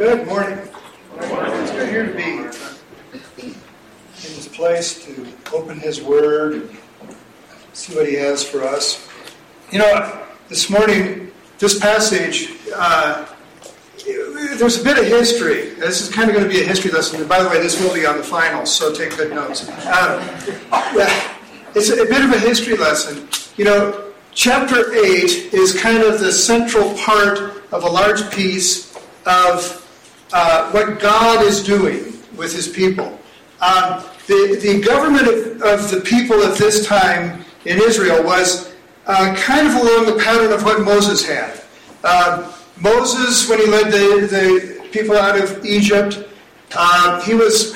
Good 0.00 0.26
morning. 0.26 0.58
It's 1.18 1.70
good 1.72 1.90
here 1.90 2.06
to 2.06 2.14
be 2.14 2.38
in 3.42 3.52
this 4.16 4.48
place 4.48 5.04
to 5.04 5.26
open 5.52 5.78
His 5.78 6.00
Word 6.00 6.54
and 6.54 6.70
see 7.74 7.94
what 7.94 8.08
He 8.08 8.14
has 8.14 8.42
for 8.42 8.62
us. 8.62 9.06
You 9.70 9.80
know, 9.80 10.26
this 10.48 10.70
morning, 10.70 11.30
this 11.58 11.78
passage, 11.78 12.50
uh, 12.74 13.26
there's 14.56 14.80
a 14.80 14.84
bit 14.84 14.96
of 14.96 15.04
history. 15.04 15.74
This 15.74 16.00
is 16.00 16.08
kind 16.08 16.30
of 16.30 16.34
going 16.34 16.48
to 16.48 16.50
be 16.50 16.62
a 16.62 16.66
history 16.66 16.90
lesson. 16.92 17.20
And 17.20 17.28
by 17.28 17.42
the 17.42 17.50
way, 17.50 17.60
this 17.60 17.78
will 17.78 17.92
be 17.92 18.06
on 18.06 18.16
the 18.16 18.24
finals, 18.24 18.74
so 18.74 18.94
take 18.94 19.14
good 19.18 19.34
notes. 19.34 19.68
Um, 19.68 20.26
it's 21.74 21.90
a 21.90 22.06
bit 22.06 22.24
of 22.24 22.32
a 22.32 22.38
history 22.38 22.78
lesson. 22.78 23.28
You 23.58 23.66
know, 23.66 24.12
chapter 24.32 24.94
8 24.94 25.52
is 25.52 25.78
kind 25.78 26.02
of 26.02 26.20
the 26.20 26.32
central 26.32 26.94
part 26.94 27.62
of 27.70 27.84
a 27.84 27.90
large 27.90 28.30
piece 28.30 28.96
of 29.26 29.79
uh, 30.32 30.70
what 30.70 31.00
God 31.00 31.44
is 31.44 31.62
doing 31.62 32.18
with 32.36 32.54
his 32.54 32.68
people. 32.68 33.18
Um, 33.60 34.04
the, 34.26 34.58
the 34.62 34.80
government 34.80 35.28
of, 35.28 35.62
of, 35.62 35.90
the 35.90 36.00
people 36.00 36.42
at 36.42 36.56
this 36.56 36.86
time 36.86 37.44
in 37.64 37.78
Israel 37.78 38.22
was 38.22 38.72
uh, 39.06 39.34
kind 39.36 39.66
of 39.66 39.74
along 39.74 40.06
the 40.06 40.22
pattern 40.22 40.52
of 40.52 40.64
what 40.64 40.82
Moses 40.82 41.26
had. 41.26 41.60
Uh, 42.04 42.50
Moses, 42.78 43.48
when 43.48 43.58
he 43.58 43.66
led 43.66 43.92
the, 43.92 44.26
the 44.26 44.88
people 44.90 45.16
out 45.16 45.38
of 45.38 45.64
Egypt, 45.64 46.24
uh, 46.74 47.20
he 47.22 47.34
was 47.34 47.74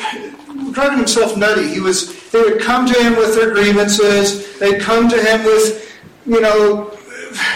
driving 0.73 0.99
himself 0.99 1.37
nutty. 1.37 1.69
He 1.69 1.81
was. 1.81 2.23
They 2.31 2.41
would 2.41 2.61
come 2.61 2.87
to 2.87 2.95
him 2.95 3.17
with 3.17 3.35
their 3.37 3.53
grievances. 3.53 4.59
They'd 4.59 4.81
come 4.81 5.09
to 5.09 5.23
him 5.23 5.45
with, 5.45 5.93
you 6.27 6.41
know, 6.41 6.87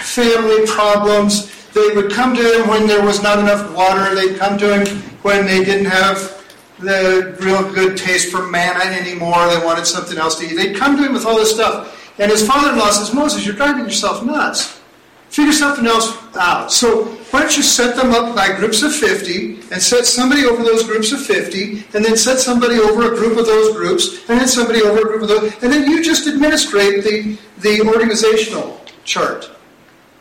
family 0.02 0.66
problems. 0.66 1.50
They 1.74 1.95
would 1.95 2.10
come 2.12 2.34
to 2.34 2.42
him 2.42 2.69
when 2.69 2.86
there 2.86 3.05
was 3.05 3.22
not 3.22 3.38
enough 3.38 3.74
water. 3.74 4.14
They'd 4.14 4.38
come 4.38 4.58
to 4.58 4.78
him 4.78 5.02
when 5.22 5.47
they 5.47 5.64
didn't 5.64 5.86
have 5.86 6.34
the 6.78 7.36
real 7.41 7.72
good 7.72 7.97
taste 7.97 8.30
for 8.30 8.48
manna 8.48 8.84
anymore. 8.84 9.48
They 9.48 9.64
wanted 9.64 9.86
something 9.86 10.19
else 10.19 10.39
to 10.39 10.46
eat. 10.46 10.55
They'd 10.55 10.77
come 10.77 10.96
to 10.96 11.05
him 11.05 11.12
with 11.12 11.27
all 11.27 11.36
this 11.36 11.55
stuff. 11.55 11.94
And 12.19 12.30
his 12.30 12.46
father 12.46 12.72
in 12.72 12.78
law 12.78 12.91
says, 12.91 13.14
Moses, 13.14 13.46
you're 13.46 13.55
driving 13.55 13.84
yourself 13.84 14.24
nuts. 14.24 14.80
Figure 15.28 15.52
something 15.52 15.86
else 15.86 16.16
out. 16.36 16.72
So 16.72 17.05
why 17.30 17.41
don't 17.41 17.56
you 17.56 17.62
set 17.62 17.96
them 17.96 18.12
up 18.12 18.34
by 18.34 18.56
groups 18.56 18.83
of 18.83 18.94
50 18.94 19.61
and 19.70 19.83
set 19.83 20.06
somebody 20.06 20.46
over 20.46 20.62
those 20.62 20.84
groups 20.84 21.12
of 21.12 21.24
50 21.24 21.84
and 21.94 22.05
then 22.05 22.16
set 22.16 22.39
somebody 22.39 22.78
over 22.78 23.12
a 23.12 23.16
group 23.16 23.36
of 23.36 23.44
those 23.44 23.77
groups 23.77 24.28
and 24.30 24.41
then 24.41 24.48
somebody 24.48 24.80
over 24.80 25.00
a 25.00 25.05
group 25.05 25.22
of 25.22 25.28
those 25.28 25.52
and 25.62 25.70
then 25.70 25.89
you 25.91 26.02
just 26.02 26.27
administrate 26.27 27.05
the, 27.05 27.39
the 27.58 27.86
organizational 27.86 28.80
chart. 29.05 29.50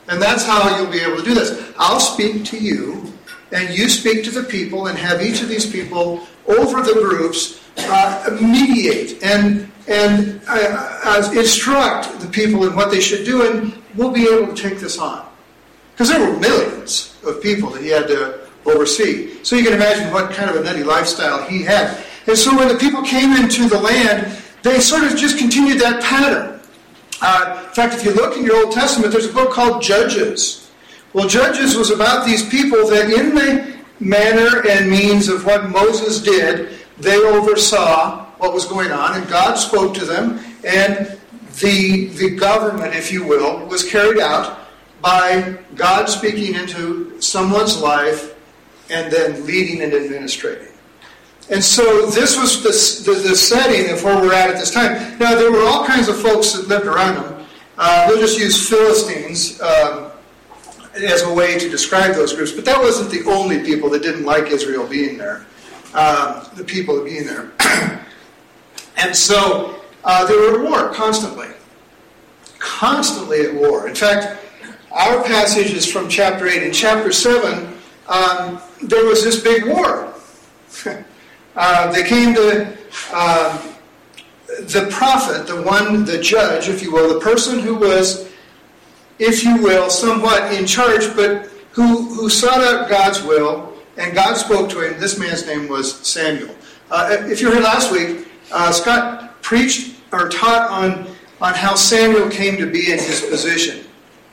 And 0.09 0.21
that's 0.21 0.45
how 0.45 0.77
you'll 0.77 0.91
be 0.91 0.99
able 0.99 1.17
to 1.17 1.23
do 1.23 1.33
this. 1.33 1.73
I'll 1.77 1.99
speak 1.99 2.45
to 2.45 2.57
you, 2.57 3.11
and 3.51 3.75
you 3.77 3.89
speak 3.89 4.23
to 4.25 4.31
the 4.31 4.43
people, 4.43 4.87
and 4.87 4.97
have 4.97 5.21
each 5.21 5.41
of 5.41 5.49
these 5.49 5.69
people 5.69 6.25
over 6.47 6.81
the 6.81 6.93
groups 6.93 7.61
uh, 7.77 8.37
mediate 8.41 9.21
and 9.23 9.71
and 9.87 10.41
uh, 10.49 10.99
uh, 11.05 11.31
instruct 11.33 12.19
the 12.19 12.27
people 12.27 12.67
in 12.67 12.75
what 12.75 12.91
they 12.91 12.99
should 12.99 13.25
do, 13.25 13.49
and 13.49 13.73
we'll 13.95 14.11
be 14.11 14.27
able 14.27 14.53
to 14.53 14.61
take 14.61 14.79
this 14.79 14.97
on. 14.99 15.25
Because 15.93 16.09
there 16.09 16.19
were 16.19 16.37
millions 16.39 17.17
of 17.25 17.41
people 17.41 17.69
that 17.69 17.81
he 17.81 17.89
had 17.89 18.07
to 18.07 18.47
oversee. 18.65 19.41
So 19.43 19.55
you 19.55 19.63
can 19.63 19.73
imagine 19.73 20.11
what 20.11 20.31
kind 20.31 20.49
of 20.49 20.57
a 20.57 20.63
nutty 20.63 20.83
lifestyle 20.83 21.41
he 21.47 21.63
had. 21.63 22.03
And 22.27 22.37
so 22.37 22.55
when 22.55 22.67
the 22.67 22.75
people 22.75 23.01
came 23.01 23.31
into 23.31 23.69
the 23.69 23.79
land, 23.79 24.37
they 24.61 24.79
sort 24.79 25.03
of 25.03 25.15
just 25.15 25.37
continued 25.37 25.79
that 25.79 26.03
pattern. 26.03 26.56
Uh, 27.21 27.63
in 27.67 27.73
fact, 27.73 27.95
if 27.95 28.03
you 28.05 28.13
look 28.13 28.37
in 28.37 28.43
your 28.43 28.65
Old 28.65 28.73
Testament, 28.73 29.11
there's 29.11 29.25
a 29.25 29.33
book 29.33 29.51
called 29.51 29.81
Judges. 29.81 30.69
Well, 31.13 31.27
Judges 31.27 31.75
was 31.75 31.89
about 31.89 32.25
these 32.25 32.47
people 32.47 32.87
that, 32.89 33.09
in 33.09 33.33
the 33.33 33.75
manner 33.99 34.67
and 34.67 34.89
means 34.89 35.27
of 35.27 35.45
what 35.45 35.69
Moses 35.69 36.21
did, 36.21 36.77
they 36.99 37.17
oversaw 37.17 38.25
what 38.37 38.53
was 38.53 38.65
going 38.65 38.91
on, 38.91 39.15
and 39.19 39.27
God 39.27 39.55
spoke 39.55 39.95
to 39.95 40.05
them, 40.05 40.39
and 40.63 41.17
the, 41.59 42.07
the 42.07 42.35
government, 42.35 42.95
if 42.95 43.11
you 43.11 43.25
will, 43.25 43.65
was 43.65 43.89
carried 43.89 44.19
out 44.19 44.59
by 45.01 45.57
God 45.75 46.05
speaking 46.05 46.53
into 46.55 47.19
someone's 47.19 47.79
life 47.81 48.35
and 48.89 49.11
then 49.11 49.45
leading 49.45 49.81
and 49.81 49.93
administrating. 49.93 50.73
And 51.49 51.63
so 51.63 52.07
this 52.07 52.37
was 52.37 52.61
the, 52.61 53.11
the, 53.11 53.29
the, 53.29 53.35
setting 53.35 53.89
of 53.93 54.03
where 54.03 54.17
we're 54.17 54.33
at 54.33 54.49
at 54.49 54.57
this 54.57 54.71
time. 54.71 55.17
Now, 55.17 55.33
there 55.35 55.49
were 55.49 55.63
all 55.63 55.85
kinds 55.85 56.09
of 56.09 56.19
folks 56.19 56.51
that 56.53 56.67
lived 56.67 56.85
around 56.85 57.15
them. 57.15 57.45
Uh, 57.77 58.05
we'll 58.09 58.19
just 58.19 58.37
use 58.37 58.67
Philistines 58.69 59.61
um, 59.61 60.11
as 60.95 61.21
a 61.21 61.33
way 61.33 61.57
to 61.57 61.69
describe 61.69 62.15
those 62.15 62.33
groups, 62.33 62.51
but 62.51 62.65
that 62.65 62.77
wasn't 62.77 63.11
the 63.11 63.23
only 63.31 63.63
people 63.63 63.89
that 63.91 64.01
didn't 64.01 64.25
like 64.25 64.47
Israel 64.47 64.85
being 64.85 65.17
there, 65.17 65.45
um, 65.93 66.45
the 66.55 66.65
people 66.65 67.01
being 67.03 67.25
there. 67.25 67.51
and 68.97 69.15
so 69.15 69.79
uh, 70.03 70.25
they 70.25 70.35
were 70.35 70.59
at 70.59 70.69
war 70.69 70.93
constantly. 70.93 71.47
Constantly 72.59 73.41
at 73.41 73.53
war. 73.53 73.87
In 73.87 73.95
fact, 73.95 74.43
our 74.91 75.23
passage 75.23 75.71
is 75.71 75.89
from 75.89 76.09
chapter 76.09 76.45
8. 76.45 76.63
In 76.63 76.73
chapter 76.73 77.13
7, 77.13 77.73
um, 78.09 78.59
there 78.83 79.05
was 79.05 79.23
this 79.23 79.41
big 79.41 79.65
war. 79.65 80.13
Uh, 81.57 81.91
they 81.91 82.03
came 82.03 82.35
to 82.35 82.71
uh, 83.11 83.73
the 84.61 84.87
prophet, 84.91 85.47
the 85.47 85.59
one, 85.63 86.05
the 86.05 86.19
judge, 86.19 86.69
if 86.69 86.83
you 86.83 86.91
will, 86.91 87.11
the 87.15 87.19
person 87.19 87.59
who 87.59 87.73
was, 87.73 88.31
if 89.17 89.43
you 89.43 89.57
will, 89.63 89.89
somewhat 89.89 90.53
in 90.53 90.67
charge, 90.67 91.15
but 91.15 91.49
who, 91.71 92.13
who 92.13 92.29
sought 92.29 92.61
out 92.61 92.87
God's 92.87 93.23
will, 93.23 93.73
and 93.97 94.13
God 94.13 94.35
spoke 94.35 94.69
to 94.69 94.81
him. 94.81 94.99
This 94.99 95.17
man's 95.17 95.47
name 95.47 95.67
was 95.67 95.95
Samuel. 96.07 96.53
Uh, 96.91 97.17
if 97.21 97.41
you 97.41 97.47
were 97.47 97.55
here 97.55 97.63
last 97.63 97.91
week, 97.91 98.27
uh, 98.51 98.71
Scott 98.71 99.41
preached 99.41 99.95
or 100.11 100.29
taught 100.29 100.69
on, 100.69 101.07
on 101.41 101.55
how 101.55 101.73
Samuel 101.73 102.29
came 102.29 102.57
to 102.57 102.71
be 102.71 102.91
in 102.91 102.99
his 102.99 103.21
position. 103.21 103.83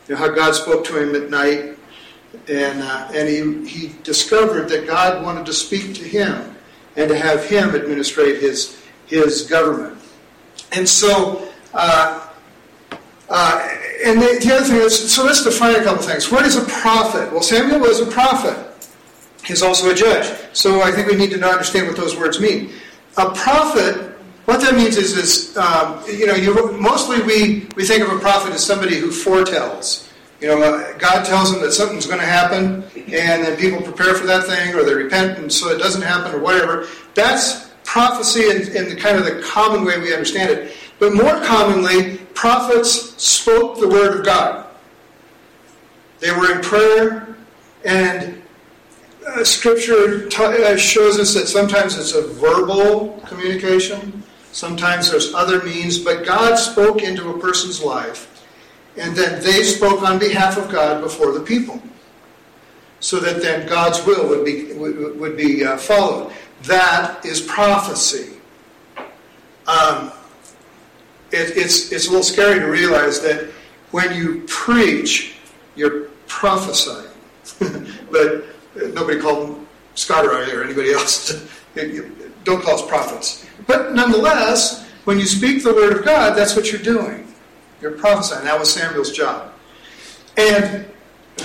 You 0.08 0.14
know, 0.14 0.20
how 0.20 0.28
God 0.28 0.54
spoke 0.54 0.84
to 0.84 1.02
him 1.02 1.14
at 1.14 1.30
night, 1.30 1.78
and, 2.48 2.82
uh, 2.82 3.08
and 3.14 3.28
he, 3.28 3.66
he 3.66 3.94
discovered 4.02 4.68
that 4.68 4.86
God 4.86 5.24
wanted 5.24 5.46
to 5.46 5.54
speak 5.54 5.94
to 5.94 6.04
him 6.04 6.53
and 6.96 7.08
to 7.08 7.18
have 7.18 7.44
him 7.44 7.74
administrate 7.74 8.40
his, 8.40 8.80
his 9.06 9.42
government. 9.42 9.98
And 10.72 10.88
so, 10.88 11.48
uh, 11.72 12.28
uh, 13.28 13.68
and 14.04 14.20
the, 14.20 14.38
the, 14.42 14.54
other 14.54 14.64
thing 14.64 14.76
is, 14.76 15.12
so 15.12 15.24
let's 15.24 15.42
define 15.42 15.76
a 15.76 15.82
couple 15.82 16.02
things. 16.02 16.30
What 16.30 16.44
is 16.44 16.56
a 16.56 16.64
prophet? 16.64 17.32
Well, 17.32 17.42
Samuel 17.42 17.80
was 17.80 18.00
a 18.00 18.06
prophet. 18.06 18.56
He's 19.44 19.62
also 19.62 19.90
a 19.90 19.94
judge. 19.94 20.26
So 20.52 20.82
I 20.82 20.90
think 20.90 21.08
we 21.08 21.16
need 21.16 21.30
to 21.30 21.42
understand 21.42 21.86
what 21.86 21.96
those 21.96 22.16
words 22.16 22.40
mean. 22.40 22.72
A 23.16 23.30
prophet, 23.30 24.16
what 24.46 24.60
that 24.60 24.74
means 24.74 24.96
is, 24.96 25.16
is 25.16 25.56
um, 25.56 26.02
you 26.06 26.26
know, 26.26 26.34
you, 26.34 26.72
mostly 26.72 27.22
we, 27.22 27.66
we 27.76 27.84
think 27.84 28.02
of 28.02 28.10
a 28.10 28.18
prophet 28.18 28.52
as 28.52 28.64
somebody 28.64 28.96
who 28.96 29.10
foretells. 29.10 30.10
You 30.44 30.50
know, 30.50 30.62
uh, 30.62 30.92
God 30.98 31.24
tells 31.24 31.50
them 31.50 31.62
that 31.62 31.72
something's 31.72 32.04
going 32.04 32.20
to 32.20 32.26
happen, 32.26 32.84
and 32.94 33.42
then 33.42 33.56
people 33.56 33.80
prepare 33.80 34.14
for 34.14 34.26
that 34.26 34.44
thing, 34.44 34.74
or 34.74 34.84
they 34.84 34.92
repent, 34.92 35.38
and 35.38 35.50
so 35.50 35.70
it 35.70 35.78
doesn't 35.78 36.02
happen, 36.02 36.34
or 36.34 36.38
whatever. 36.38 36.86
That's 37.14 37.70
prophecy 37.82 38.50
in, 38.50 38.76
in 38.76 38.90
the 38.90 38.94
kind 38.94 39.16
of 39.16 39.24
the 39.24 39.40
common 39.40 39.86
way 39.86 39.98
we 39.98 40.12
understand 40.12 40.50
it. 40.50 40.76
But 40.98 41.14
more 41.14 41.42
commonly, 41.44 42.18
prophets 42.34 42.90
spoke 43.24 43.80
the 43.80 43.88
word 43.88 44.18
of 44.18 44.26
God. 44.26 44.66
They 46.20 46.30
were 46.30 46.54
in 46.54 46.60
prayer, 46.60 47.34
and 47.86 48.42
uh, 49.26 49.44
Scripture 49.44 50.28
t- 50.28 50.44
uh, 50.44 50.76
shows 50.76 51.18
us 51.18 51.32
that 51.32 51.48
sometimes 51.48 51.96
it's 51.96 52.12
a 52.12 52.20
verbal 52.20 53.18
communication, 53.24 54.22
sometimes 54.52 55.10
there's 55.10 55.32
other 55.32 55.62
means, 55.62 55.96
but 55.96 56.26
God 56.26 56.56
spoke 56.56 57.00
into 57.02 57.30
a 57.30 57.38
person's 57.38 57.82
life 57.82 58.30
and 58.96 59.16
then 59.16 59.42
they 59.42 59.62
spoke 59.64 60.02
on 60.02 60.18
behalf 60.18 60.56
of 60.56 60.70
God 60.70 61.02
before 61.02 61.32
the 61.32 61.40
people, 61.40 61.82
so 63.00 63.18
that 63.20 63.42
then 63.42 63.68
God's 63.68 64.04
will 64.06 64.28
would 64.28 64.44
be 64.44 64.72
would, 64.74 65.18
would 65.18 65.36
be 65.36 65.64
uh, 65.64 65.76
followed. 65.76 66.32
That 66.62 67.24
is 67.24 67.40
prophecy. 67.40 68.36
Um, 69.66 70.12
it, 71.30 71.56
it's 71.56 71.92
it's 71.92 72.06
a 72.06 72.10
little 72.10 72.22
scary 72.22 72.60
to 72.60 72.66
realize 72.66 73.20
that 73.22 73.50
when 73.90 74.14
you 74.14 74.42
preach, 74.46 75.34
you're 75.76 76.08
prophesying, 76.26 77.10
but 78.10 78.44
nobody 78.92 79.20
called 79.20 79.64
Scott 79.94 80.24
or 80.24 80.32
I 80.32 80.50
or 80.50 80.62
anybody 80.62 80.92
else. 80.92 81.32
don't 82.44 82.62
call 82.62 82.74
us 82.74 82.86
prophets. 82.86 83.46
But 83.66 83.94
nonetheless, 83.94 84.86
when 85.04 85.18
you 85.18 85.26
speak 85.26 85.62
the 85.62 85.72
word 85.72 85.96
of 85.96 86.04
God, 86.04 86.36
that's 86.36 86.54
what 86.56 86.70
you're 86.70 86.80
doing. 86.82 87.33
You're 87.80 87.92
prophesying. 87.92 88.44
That 88.44 88.58
was 88.58 88.72
Samuel's 88.72 89.12
job. 89.12 89.52
And, 90.36 90.86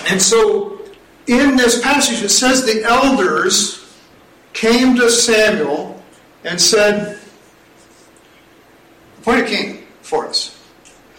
and 0.07 0.21
so 0.21 0.81
in 1.27 1.55
this 1.57 1.81
passage 1.81 2.23
it 2.23 2.29
says 2.29 2.65
the 2.65 2.83
elders 2.83 3.93
came 4.53 4.95
to 4.95 5.09
Samuel 5.09 6.01
and 6.43 6.59
said, 6.59 7.19
Appoint 9.19 9.41
a 9.41 9.49
king 9.49 9.87
for 10.01 10.27
us. 10.27 10.55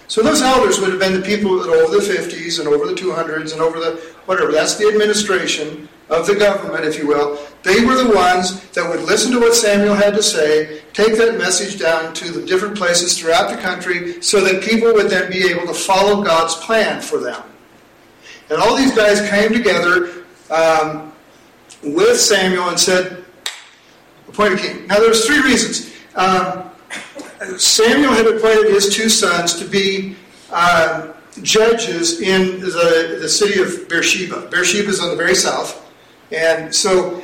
So 0.09 0.23
those 0.23 0.43
elders 0.43 0.81
would 0.81 0.91
have 0.91 0.99
been 0.99 1.13
the 1.13 1.25
people 1.25 1.59
that 1.59 1.69
over 1.69 1.95
the 1.95 2.03
50s 2.03 2.59
and 2.59 2.67
over 2.67 2.87
the 2.87 2.95
200s 2.95 3.53
and 3.53 3.61
over 3.61 3.79
the 3.79 3.93
whatever. 4.27 4.51
That's 4.51 4.75
the 4.75 4.89
administration 4.89 5.89
of 6.11 6.27
the 6.27 6.35
government, 6.35 6.85
if 6.85 6.99
you 6.99 7.07
will, 7.07 7.39
they 7.63 7.85
were 7.85 7.95
the 7.95 8.13
ones 8.15 8.69
that 8.71 8.89
would 8.89 9.03
listen 9.03 9.33
to 9.33 9.39
what 9.39 9.55
Samuel 9.55 9.95
had 9.95 10.15
to 10.15 10.23
say, 10.23 10.83
take 10.93 11.17
that 11.17 11.39
message 11.39 11.79
down 11.79 12.13
to 12.15 12.33
the 12.33 12.45
different 12.45 12.77
places 12.77 13.19
throughout 13.19 13.51
the 13.51 13.57
country 13.63 14.21
so 14.21 14.41
that 14.41 14.63
people 14.63 14.93
would 14.93 15.09
then 15.09 15.31
be 15.31 15.49
able 15.49 15.67
to 15.67 15.75
follow 15.75 16.23
God's 16.23 16.57
plan 16.57 17.01
for 17.01 17.19
them. 17.19 17.43
And 18.51 18.61
all 18.61 18.77
these 18.77 18.95
guys 18.95 19.29
came 19.31 19.53
together 19.53 20.25
um, 20.51 21.13
with 21.85 22.19
Samuel 22.19 22.69
and 22.71 22.81
said, 22.81 23.25
appoint 24.29 24.55
a 24.55 24.57
king. 24.57 24.87
Now, 24.89 24.99
there's 24.99 25.25
three 25.27 25.41
reasons. 25.43 25.95
Um, 26.17 26.71
Samuel 27.57 28.13
had 28.13 28.27
appointed 28.27 28.73
his 28.73 28.95
two 28.95 29.09
sons 29.09 29.55
to 29.61 29.65
be 29.65 30.17
uh, 30.51 31.13
judges 31.43 32.21
in 32.21 32.61
the, 32.61 33.19
the 33.21 33.29
city 33.29 33.61
of 33.61 33.89
Beersheba. 33.89 34.49
Beersheba 34.51 34.89
is 34.89 35.01
on 35.01 35.11
the 35.11 35.17
very 35.17 35.35
south. 35.35 35.87
And 36.33 36.75
so 36.75 37.23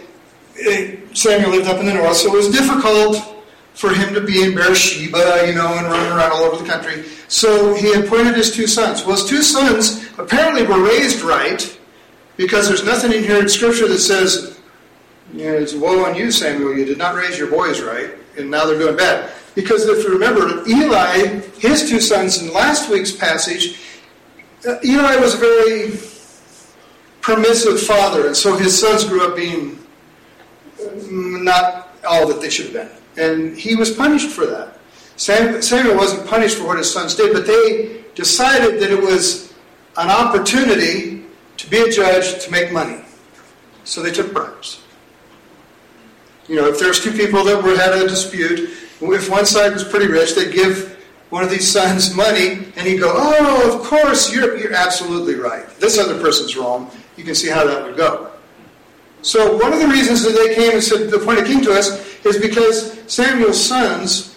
eh, 0.60 0.96
Samuel 1.12 1.50
lived 1.50 1.68
up 1.68 1.78
in 1.80 1.86
the 1.86 1.94
north, 1.94 2.16
so 2.16 2.34
it 2.34 2.36
was 2.36 2.50
difficult 2.50 3.34
for 3.74 3.92
him 3.92 4.14
to 4.14 4.20
be 4.20 4.42
in 4.42 4.54
Beersheba, 4.54 5.46
you 5.46 5.54
know, 5.54 5.74
and 5.74 5.86
running 5.86 6.12
around 6.12 6.32
all 6.32 6.44
over 6.44 6.62
the 6.62 6.68
country. 6.68 7.04
So 7.28 7.74
he 7.74 7.92
appointed 7.92 8.34
his 8.34 8.54
two 8.54 8.66
sons. 8.66 9.04
Well, 9.04 9.16
his 9.16 9.28
two 9.28 9.42
sons 9.42 10.08
apparently 10.18 10.64
were 10.66 10.82
raised 10.82 11.20
right, 11.20 11.78
because 12.36 12.68
there's 12.68 12.84
nothing 12.84 13.12
in 13.12 13.22
here 13.22 13.38
in 13.38 13.48
Scripture 13.48 13.88
that 13.88 13.98
says, 13.98 14.58
you 15.34 15.44
know, 15.44 15.54
it's 15.54 15.74
woe 15.74 16.04
on 16.04 16.14
you, 16.14 16.30
Samuel, 16.30 16.76
you 16.76 16.84
did 16.84 16.98
not 16.98 17.14
raise 17.14 17.38
your 17.38 17.50
boys 17.50 17.82
right, 17.82 18.10
and 18.38 18.50
now 18.50 18.64
they're 18.64 18.78
doing 18.78 18.96
bad. 18.96 19.30
Because 19.54 19.86
if 19.86 20.04
you 20.04 20.12
remember, 20.12 20.62
Eli, 20.68 21.40
his 21.58 21.88
two 21.88 22.00
sons 22.00 22.42
in 22.42 22.52
last 22.52 22.90
week's 22.90 23.12
passage, 23.12 23.80
uh, 24.66 24.76
Eli 24.84 25.16
was 25.16 25.34
very 25.34 25.92
permissive 27.26 27.82
father, 27.82 28.28
and 28.28 28.36
so 28.36 28.56
his 28.56 28.78
sons 28.78 29.02
grew 29.02 29.26
up 29.26 29.34
being 29.34 29.76
not 31.02 31.88
all 32.08 32.28
that 32.28 32.40
they 32.40 32.48
should 32.48 32.66
have 32.66 32.74
been. 32.74 32.90
And 33.16 33.58
he 33.58 33.74
was 33.74 33.90
punished 33.90 34.30
for 34.30 34.46
that. 34.46 34.78
Samuel 35.16 35.96
wasn't 35.96 36.24
punished 36.28 36.56
for 36.56 36.66
what 36.66 36.78
his 36.78 36.92
sons 36.92 37.16
did, 37.16 37.32
but 37.32 37.44
they 37.44 38.04
decided 38.14 38.80
that 38.80 38.92
it 38.92 39.02
was 39.02 39.52
an 39.96 40.08
opportunity 40.08 41.24
to 41.56 41.68
be 41.68 41.78
a 41.78 41.90
judge 41.90 42.44
to 42.44 42.50
make 42.52 42.70
money. 42.70 43.00
So 43.82 44.02
they 44.02 44.12
took 44.12 44.32
bribes. 44.32 44.82
You 46.46 46.54
know, 46.54 46.68
if 46.68 46.78
there's 46.78 47.02
two 47.02 47.10
people 47.10 47.42
that 47.42 47.60
were 47.60 47.76
had 47.76 47.92
a 47.92 48.06
dispute, 48.06 48.70
if 49.00 49.28
one 49.28 49.46
side 49.46 49.72
was 49.72 49.82
pretty 49.82 50.06
rich, 50.06 50.36
they'd 50.36 50.54
give 50.54 50.96
one 51.30 51.42
of 51.42 51.50
these 51.50 51.68
sons 51.76 52.14
money, 52.14 52.68
and 52.76 52.86
he'd 52.86 53.00
go, 53.00 53.12
"Oh, 53.16 53.72
of 53.74 53.84
course, 53.84 54.32
you're 54.32 54.56
you're 54.56 54.74
absolutely 54.74 55.34
right. 55.34 55.68
This 55.80 55.98
other 55.98 56.20
person's 56.20 56.56
wrong." 56.56 56.88
You 57.16 57.24
can 57.24 57.34
see 57.34 57.48
how 57.48 57.66
that 57.66 57.84
would 57.84 57.96
go. 57.96 58.30
So 59.22 59.56
one 59.56 59.72
of 59.72 59.80
the 59.80 59.88
reasons 59.88 60.22
that 60.22 60.36
they 60.36 60.54
came 60.54 60.72
and 60.72 60.84
said, 60.84 61.10
"The 61.10 61.18
point 61.18 61.40
of 61.40 61.46
king 61.46 61.62
to 61.62 61.72
us," 61.72 62.00
is 62.24 62.38
because 62.38 62.96
Samuel's 63.06 63.62
sons 63.62 64.34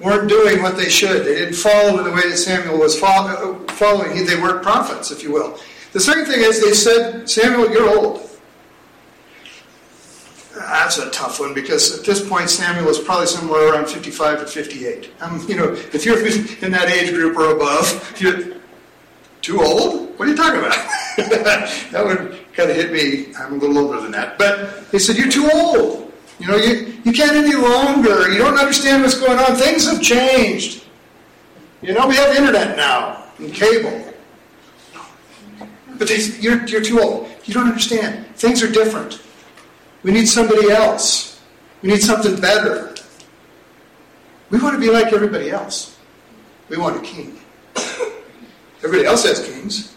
weren't 0.00 0.28
doing 0.28 0.62
what 0.62 0.76
they 0.76 0.88
should. 0.88 1.24
They 1.24 1.36
didn't 1.36 1.54
follow 1.54 1.98
in 1.98 2.04
the 2.04 2.10
way 2.10 2.28
that 2.28 2.36
Samuel 2.36 2.78
was 2.78 2.98
following. 2.98 4.26
They 4.26 4.36
weren't 4.36 4.62
prophets, 4.62 5.10
if 5.10 5.22
you 5.22 5.32
will. 5.32 5.58
The 5.92 6.00
second 6.00 6.26
thing 6.26 6.40
is 6.40 6.60
they 6.60 6.72
said, 6.72 7.28
"Samuel, 7.28 7.70
you're 7.70 7.88
old." 7.88 8.28
That's 10.54 10.98
a 10.98 11.10
tough 11.10 11.40
one 11.40 11.54
because 11.54 11.98
at 11.98 12.04
this 12.04 12.26
point 12.26 12.50
Samuel 12.50 12.88
is 12.88 12.98
probably 12.98 13.26
somewhere 13.26 13.72
around 13.72 13.88
55 13.88 14.40
to 14.40 14.46
58. 14.46 15.10
Um, 15.20 15.44
you 15.48 15.56
know, 15.56 15.72
if 15.92 16.04
you're 16.04 16.18
in 16.62 16.72
that 16.72 16.88
age 16.88 17.12
group 17.12 17.36
or 17.36 17.54
above, 17.54 18.14
too 19.42 19.60
old. 19.60 20.18
What 20.18 20.26
are 20.26 20.30
you 20.30 20.36
talking 20.36 20.60
about? 20.60 20.74
that 21.92 22.04
would 22.04 22.38
kind 22.54 22.70
of 22.70 22.76
hit 22.76 22.92
me. 22.92 23.34
I'm 23.36 23.54
a 23.54 23.56
little 23.56 23.78
older 23.78 24.00
than 24.00 24.12
that. 24.12 24.38
But 24.38 24.90
they 24.90 24.98
said, 24.98 25.16
"You're 25.16 25.30
too 25.30 25.50
old. 25.52 26.12
You 26.38 26.48
know, 26.48 26.56
you, 26.56 26.98
you 27.04 27.12
can't 27.12 27.36
any 27.36 27.54
longer. 27.54 28.32
You 28.32 28.38
don't 28.38 28.58
understand 28.58 29.02
what's 29.02 29.18
going 29.18 29.38
on. 29.38 29.54
Things 29.56 29.88
have 29.90 30.02
changed. 30.02 30.84
You 31.82 31.94
know, 31.94 32.06
we 32.06 32.16
have 32.16 32.34
internet 32.34 32.76
now 32.76 33.24
and 33.38 33.52
cable. 33.52 34.12
But 35.98 36.08
they, 36.08 36.18
you're, 36.40 36.64
you're 36.66 36.80
too 36.80 37.00
old. 37.00 37.28
You 37.44 37.54
don't 37.54 37.68
understand. 37.68 38.26
Things 38.36 38.62
are 38.62 38.70
different. 38.70 39.20
We 40.02 40.12
need 40.12 40.26
somebody 40.26 40.70
else. 40.70 41.40
We 41.82 41.90
need 41.90 42.02
something 42.02 42.40
better. 42.40 42.94
We 44.50 44.60
want 44.60 44.74
to 44.74 44.80
be 44.80 44.90
like 44.90 45.12
everybody 45.12 45.50
else. 45.50 45.96
We 46.68 46.76
want 46.76 46.96
a 46.96 47.00
king. 47.00 47.38
Everybody 48.84 49.06
else 49.06 49.24
has 49.24 49.46
kings. 49.46 49.96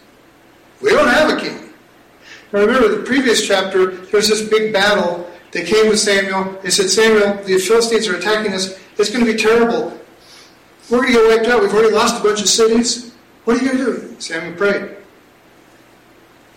We 0.81 0.91
don't 0.91 1.07
have 1.07 1.35
a 1.35 1.39
king. 1.39 1.73
Now 2.53 2.61
remember 2.61 2.89
the 2.89 3.03
previous 3.03 3.45
chapter, 3.45 3.91
there's 3.91 4.29
this 4.29 4.47
big 4.47 4.71
battle. 4.71 5.29
They 5.51 5.63
came 5.63 5.89
with 5.89 5.99
Samuel. 5.99 6.59
They 6.61 6.69
said, 6.69 6.89
Samuel, 6.89 7.43
the 7.43 7.57
Philistines 7.57 8.07
are 8.07 8.15
attacking 8.15 8.53
us. 8.53 8.79
It's 8.97 9.09
going 9.09 9.25
to 9.25 9.31
be 9.31 9.37
terrible. 9.37 9.99
We're 10.89 11.01
going 11.01 11.13
to 11.13 11.19
get 11.19 11.37
wiped 11.37 11.47
out. 11.47 11.61
We've 11.61 11.73
already 11.73 11.93
lost 11.93 12.19
a 12.19 12.23
bunch 12.23 12.41
of 12.41 12.47
cities. 12.47 13.13
What 13.45 13.57
are 13.57 13.63
you 13.65 13.71
going 13.71 13.85
to 13.85 14.07
do? 14.07 14.19
Samuel 14.19 14.55
prayed. 14.55 14.97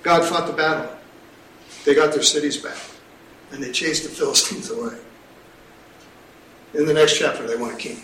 God 0.03 0.25
fought 0.25 0.47
the 0.47 0.53
battle. 0.53 0.97
They 1.85 1.95
got 1.95 2.13
their 2.13 2.23
cities 2.23 2.57
back 2.57 2.77
and 3.53 3.63
they 3.63 3.73
chased 3.73 4.03
the 4.03 4.11
Philistines 4.11 4.71
away. 4.71 4.97
In 6.75 6.85
the 6.85 6.93
next 6.95 7.19
chapter, 7.19 7.47
they 7.47 7.57
want 7.57 7.75
a 7.75 7.77
king. 7.77 8.03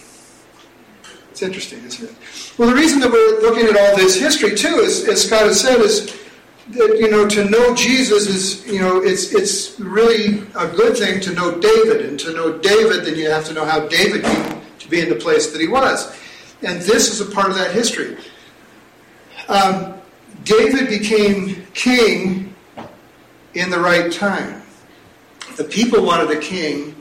It's 1.34 1.42
interesting, 1.42 1.82
isn't 1.82 2.10
it? 2.10 2.16
Well, 2.56 2.68
the 2.68 2.76
reason 2.76 3.00
that 3.00 3.10
we're 3.10 3.40
looking 3.40 3.66
at 3.66 3.76
all 3.76 3.96
this 3.96 4.14
history 4.14 4.54
too 4.54 4.76
is, 4.76 5.08
as 5.08 5.26
Scott 5.26 5.42
has 5.42 5.60
said, 5.60 5.80
is 5.80 6.16
that 6.68 6.96
you 7.00 7.10
know 7.10 7.26
to 7.26 7.50
know 7.50 7.74
Jesus 7.74 8.28
is 8.28 8.64
you 8.72 8.78
know 8.78 9.02
it's 9.02 9.34
it's 9.34 9.80
really 9.80 10.46
a 10.54 10.68
good 10.68 10.96
thing 10.96 11.18
to 11.22 11.32
know 11.32 11.58
David, 11.58 12.06
and 12.06 12.20
to 12.20 12.32
know 12.34 12.56
David, 12.58 13.04
then 13.04 13.16
you 13.16 13.28
have 13.28 13.44
to 13.46 13.52
know 13.52 13.64
how 13.64 13.88
David 13.88 14.22
came 14.22 14.60
to 14.78 14.88
be 14.88 15.00
in 15.00 15.08
the 15.08 15.16
place 15.16 15.50
that 15.50 15.60
he 15.60 15.66
was, 15.66 16.16
and 16.62 16.80
this 16.82 17.10
is 17.10 17.20
a 17.20 17.26
part 17.34 17.50
of 17.50 17.56
that 17.56 17.72
history. 17.72 18.16
Um, 19.48 19.94
David 20.44 20.88
became 20.88 21.66
king 21.74 22.54
in 23.54 23.70
the 23.70 23.80
right 23.80 24.12
time. 24.12 24.62
The 25.56 25.64
people 25.64 26.04
wanted 26.04 26.30
a 26.30 26.40
king, 26.40 26.94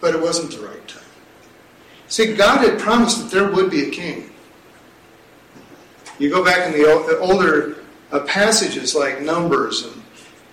but 0.00 0.14
it 0.14 0.22
wasn't 0.22 0.52
the 0.52 0.66
right. 0.66 0.73
See, 2.08 2.34
God 2.34 2.58
had 2.58 2.78
promised 2.78 3.18
that 3.22 3.30
there 3.30 3.50
would 3.50 3.70
be 3.70 3.88
a 3.88 3.90
king. 3.90 4.30
You 6.18 6.30
go 6.30 6.44
back 6.44 6.66
in 6.66 6.80
the 6.80 7.18
older 7.18 7.76
uh, 8.12 8.20
passages 8.20 8.94
like 8.94 9.20
Numbers 9.20 9.84
and, 9.84 10.02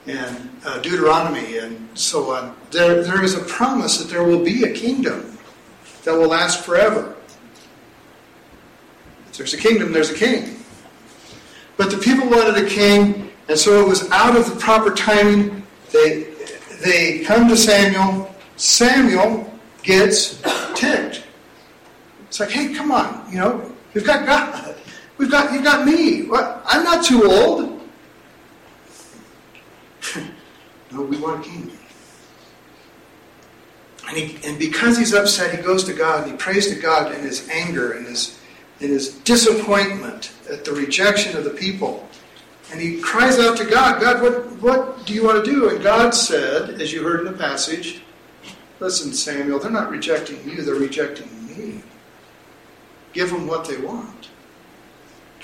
and 0.08 0.50
uh, 0.65 0.79
Deuteronomy 0.79 1.60
and 1.60 1.88
so 1.93 2.34
on, 2.34 2.55
there, 2.72 3.03
there 3.03 3.24
is 3.24 3.36
a 3.36 3.43
promise 3.43 3.98
that 3.98 4.10
there 4.10 4.24
will 4.24 4.43
be 4.43 4.63
a 4.63 4.74
kingdom 4.74 5.38
that 6.03 6.13
will 6.13 6.29
last 6.29 6.65
forever. 6.65 7.15
If 9.29 9.38
there's 9.38 9.53
a 9.53 9.58
kingdom, 9.58 9.91
there's 9.91 10.10
a 10.10 10.15
king. 10.15 10.58
But 11.77 11.91
the 11.91 11.98
people 11.98 12.29
wanted 12.29 12.63
a 12.63 12.67
king, 12.67 13.31
and 13.48 13.58
so 13.58 13.79
it 13.81 13.88
was 13.88 14.10
out 14.12 14.36
of 14.36 14.50
the 14.50 14.60
proper 14.60 14.91
timing. 14.91 15.65
They 15.91 16.27
they 16.84 17.20
come 17.20 17.48
to 17.48 17.58
Samuel. 17.58 18.34
Samuel 18.58 19.51
gets 19.84 20.41
ticked. 20.75 21.24
It's 22.31 22.39
like, 22.39 22.50
hey, 22.51 22.73
come 22.73 22.93
on, 22.93 23.29
you 23.29 23.38
know, 23.39 23.69
you've 23.93 24.05
got 24.05 24.25
God. 24.25 24.73
We've 25.17 25.29
got 25.29 25.51
you've 25.51 25.65
got 25.65 25.85
me. 25.85 26.29
I'm 26.31 26.81
not 26.81 27.03
too 27.03 27.29
old. 27.29 27.81
no, 30.93 31.01
we 31.01 31.17
want 31.17 31.45
a 31.45 31.50
king. 31.50 31.69
And, 34.07 34.17
he, 34.17 34.47
and 34.47 34.57
because 34.57 34.97
he's 34.97 35.13
upset, 35.13 35.53
he 35.53 35.61
goes 35.61 35.83
to 35.83 35.93
God 35.93 36.23
and 36.23 36.31
he 36.31 36.38
prays 36.38 36.73
to 36.73 36.79
God 36.79 37.13
in 37.13 37.19
his 37.21 37.50
anger 37.50 37.91
and 37.91 38.07
his, 38.07 38.39
in 38.79 38.88
his 38.91 39.09
disappointment 39.09 40.31
at 40.50 40.63
the 40.63 40.71
rejection 40.71 41.35
of 41.35 41.43
the 41.43 41.50
people. 41.50 42.07
And 42.71 42.79
he 42.79 43.01
cries 43.01 43.39
out 43.39 43.57
to 43.57 43.65
God, 43.65 44.00
God, 44.00 44.21
what, 44.21 44.50
what 44.61 45.05
do 45.05 45.13
you 45.13 45.25
want 45.25 45.43
to 45.43 45.51
do? 45.51 45.67
And 45.67 45.83
God 45.83 46.11
said, 46.11 46.81
as 46.81 46.93
you 46.93 47.03
heard 47.03 47.19
in 47.19 47.25
the 47.25 47.38
passage, 47.38 48.03
listen, 48.79 49.11
Samuel, 49.11 49.59
they're 49.59 49.69
not 49.69 49.91
rejecting 49.91 50.41
you, 50.50 50.61
they're 50.61 50.75
rejecting 50.75 51.27
me. 51.45 51.83
Give 53.13 53.30
them 53.30 53.48
what 53.48 53.65
they 53.65 53.77
want. 53.77 54.30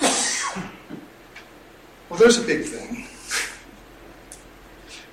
well, 2.08 2.18
there's 2.18 2.38
a 2.38 2.46
big 2.46 2.64
thing. 2.64 3.06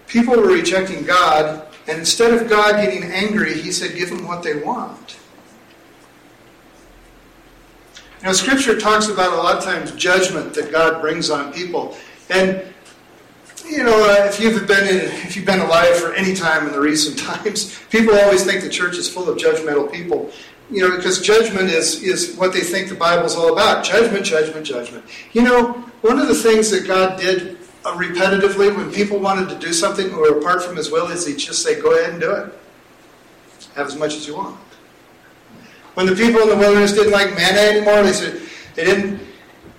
People 0.08 0.38
were 0.38 0.48
rejecting 0.48 1.04
God, 1.04 1.68
and 1.88 2.00
instead 2.00 2.34
of 2.34 2.50
God 2.50 2.82
getting 2.82 3.04
angry, 3.04 3.54
he 3.54 3.72
said, 3.72 3.96
give 3.96 4.10
them 4.10 4.26
what 4.26 4.44
they 4.44 4.56
want. 4.58 5.18
Know, 8.26 8.34
Scripture 8.34 8.80
talks 8.80 9.08
about 9.08 9.34
a 9.34 9.36
lot 9.36 9.56
of 9.56 9.64
times 9.64 9.92
judgment 9.92 10.56
that 10.56 10.72
God 10.72 11.00
brings 11.00 11.30
on 11.30 11.54
people. 11.54 11.96
And 12.32 12.64
you 13.70 13.84
know, 13.84 14.04
uh, 14.04 14.26
if 14.26 14.40
you've 14.40 14.68
been 14.68 14.88
in, 14.88 14.96
if 14.96 15.36
you've 15.36 15.46
been 15.46 15.60
alive 15.60 15.96
for 15.98 16.14
any 16.14 16.34
time 16.34 16.66
in 16.66 16.74
the 16.74 16.80
recent 16.80 17.20
times, 17.20 17.80
people 17.92 18.16
always 18.16 18.44
think 18.44 18.64
the 18.64 18.70
church 18.70 18.98
is 18.98 19.08
full 19.08 19.30
of 19.30 19.38
judgmental 19.38 19.92
people. 19.92 20.32
You 20.72 20.82
know, 20.82 20.98
because 20.98 21.22
judgment 21.22 21.70
is 21.70 22.02
is 22.02 22.36
what 22.38 22.52
they 22.54 22.62
think 22.62 22.90
the 22.90 22.96
Bible's 22.96 23.36
all 23.36 23.54
about. 23.54 23.86
Judgment, 23.86 24.26
judgment, 24.26 24.66
judgment. 24.66 25.06
You 25.34 25.44
know, 25.44 25.74
one 26.02 26.20
of 26.20 26.28
the 26.28 26.36
things 26.36 26.72
that 26.72 26.88
God 26.88 27.20
did 27.20 27.58
uh, 27.86 27.96
repetitively 27.96 28.76
when 28.76 28.92
people 28.92 29.20
wanted 29.20 29.48
to 29.50 29.56
do 29.60 29.72
something 29.72 30.12
or 30.14 30.40
apart 30.40 30.64
from 30.64 30.76
his 30.76 30.90
will, 30.90 31.08
is 31.12 31.26
he'd 31.26 31.38
just 31.38 31.62
say, 31.62 31.80
go 31.80 31.98
ahead 31.98 32.14
and 32.14 32.22
do 32.22 32.32
it. 32.32 32.54
Have 33.76 33.88
as 33.88 33.96
much 33.96 34.16
as 34.16 34.28
you 34.28 34.36
want. 34.36 34.58
When 35.94 36.08
the 36.08 36.16
people 36.16 36.42
in 36.42 36.50
the 36.50 36.58
wilderness 36.58 36.94
didn't 36.94 37.14
like 37.14 37.36
manna 37.36 37.60
anymore, 37.60 38.04
they 38.04 38.14
said, 38.14 38.42
they 38.74 38.86
didn't, 38.86 39.22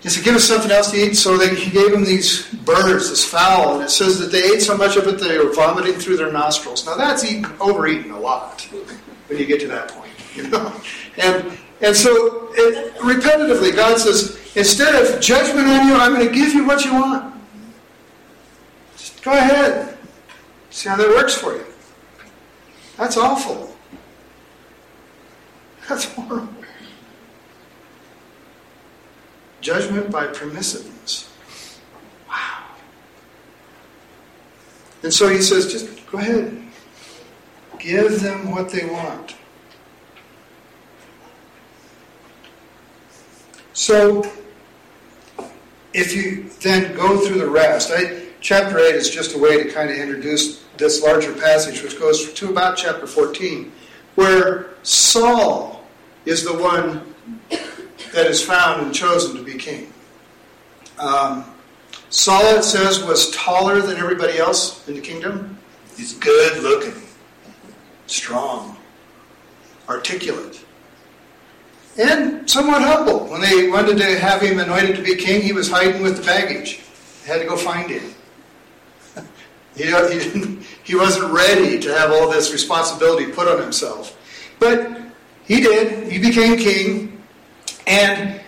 he 0.01 0.09
said, 0.09 0.25
give 0.25 0.35
us 0.35 0.45
something 0.45 0.71
else 0.71 0.91
to 0.93 0.97
eat. 0.97 1.15
So 1.15 1.37
they, 1.37 1.55
he 1.55 1.71
gave 1.71 1.91
them 1.91 2.05
these 2.05 2.47
birds, 2.53 3.11
this 3.11 3.25
fowl, 3.25 3.75
and 3.75 3.83
it 3.83 3.91
says 3.91 4.19
that 4.21 4.31
they 4.31 4.45
ate 4.45 4.63
so 4.63 4.77
much 4.77 4.97
of 4.97 5.07
it 5.07 5.19
they 5.19 5.39
were 5.39 5.53
vomiting 5.53 5.95
through 5.95 6.17
their 6.17 6.33
nostrils. 6.33 6.87
Now 6.87 6.97
that's 6.97 7.25
eating, 7.25 7.47
overeating 7.61 8.13
a 8.13 8.21
lot 8.21 8.63
when 9.29 9.39
you 9.39 9.47
get 9.47 9.61
to 9.61 9.69
that 9.69 9.89
point, 9.89 10.06
know. 10.51 10.73
And 11.19 11.59
and 11.81 11.95
so 11.95 12.49
it, 12.55 12.95
repetitively, 12.97 13.75
God 13.75 13.99
says, 13.99 14.39
instead 14.57 14.95
of 14.95 15.21
judgment 15.21 15.69
on 15.69 15.87
you, 15.87 15.95
I'm 15.95 16.15
going 16.15 16.27
to 16.27 16.35
give 16.35 16.55
you 16.55 16.67
what 16.67 16.85
you 16.85 16.95
want. 16.95 17.35
Just 18.97 19.23
go 19.23 19.33
ahead. 19.33 19.99
See 20.71 20.89
how 20.89 20.97
that 20.97 21.09
works 21.09 21.35
for 21.35 21.55
you. 21.55 21.65
That's 22.97 23.17
awful. 23.17 23.77
That's 25.89 26.05
horrible. 26.05 26.49
Judgment 29.61 30.11
by 30.11 30.29
permissiveness. 30.29 31.29
Wow. 32.29 32.65
And 35.03 35.13
so 35.13 35.29
he 35.29 35.43
says, 35.43 35.71
just 35.71 36.11
go 36.11 36.19
ahead. 36.19 36.63
Give 37.79 38.21
them 38.21 38.51
what 38.51 38.71
they 38.71 38.87
want. 38.87 39.35
So, 43.77 44.23
if 45.93 46.17
you 46.17 46.49
then 46.63 46.97
go 46.97 47.19
through 47.19 47.41
the 47.41 47.47
rest, 47.47 47.93
I, 47.95 48.23
chapter 48.41 48.79
8 48.79 48.95
is 48.95 49.11
just 49.11 49.35
a 49.35 49.39
way 49.39 49.63
to 49.63 49.71
kind 49.71 49.91
of 49.91 49.99
introduce 49.99 50.65
this 50.79 51.03
larger 51.03 51.35
passage, 51.35 51.83
which 51.83 51.99
goes 51.99 52.33
to 52.33 52.49
about 52.49 52.79
chapter 52.79 53.07
14, 53.07 53.71
where 54.15 54.71
Saul 54.83 55.85
is 56.25 56.43
the 56.43 56.57
one 56.57 57.15
that 58.15 58.27
is 58.27 58.43
found 58.43 58.81
and 58.81 58.95
chosen 58.95 59.37
to 59.37 59.43
be 59.43 59.59
king. 59.59 59.93
Um, 60.99 61.45
Saul, 62.09 62.57
it 62.57 62.65
says, 62.65 63.05
was 63.05 63.31
taller 63.33 63.83
than 63.83 63.99
everybody 63.99 64.39
else 64.39 64.89
in 64.89 64.95
the 64.95 65.03
kingdom. 65.03 65.59
He's 65.99 66.15
good 66.15 66.63
looking, 66.63 66.95
strong, 68.07 68.79
articulate, 69.87 70.65
and 71.99 72.49
somewhat 72.49 72.83
humble. 72.83 73.27
When 73.27 73.41
they 73.41 73.69
wanted 73.69 73.99
to 73.99 74.19
have 74.19 74.43
him 74.43 74.59
anointed 74.59 74.97
to 74.97 75.03
be 75.03 75.17
king, 75.17 75.43
he 75.43 75.53
was 75.53 75.71
hiding 75.71 76.03
with 76.03 76.19
the 76.19 76.23
baggage. 76.23 76.81
They 77.25 77.33
had 77.33 77.41
to 77.41 77.47
go 77.47 77.57
find 77.57 77.91
him. 77.91 78.15
he, 79.77 79.85
he, 80.85 80.95
wasn't 80.95 81.33
ready 81.33 81.79
to 81.81 81.95
have 81.95 82.11
all 82.13 82.31
this 82.31 82.53
responsibility 82.53 83.33
put 83.33 83.49
on 83.49 83.61
himself. 83.61 84.17
But 84.59 85.01
he 85.45 85.61
did. 85.61 86.11
He 86.11 86.19
became 86.19 86.57
king. 86.59 87.23
And 87.87 88.41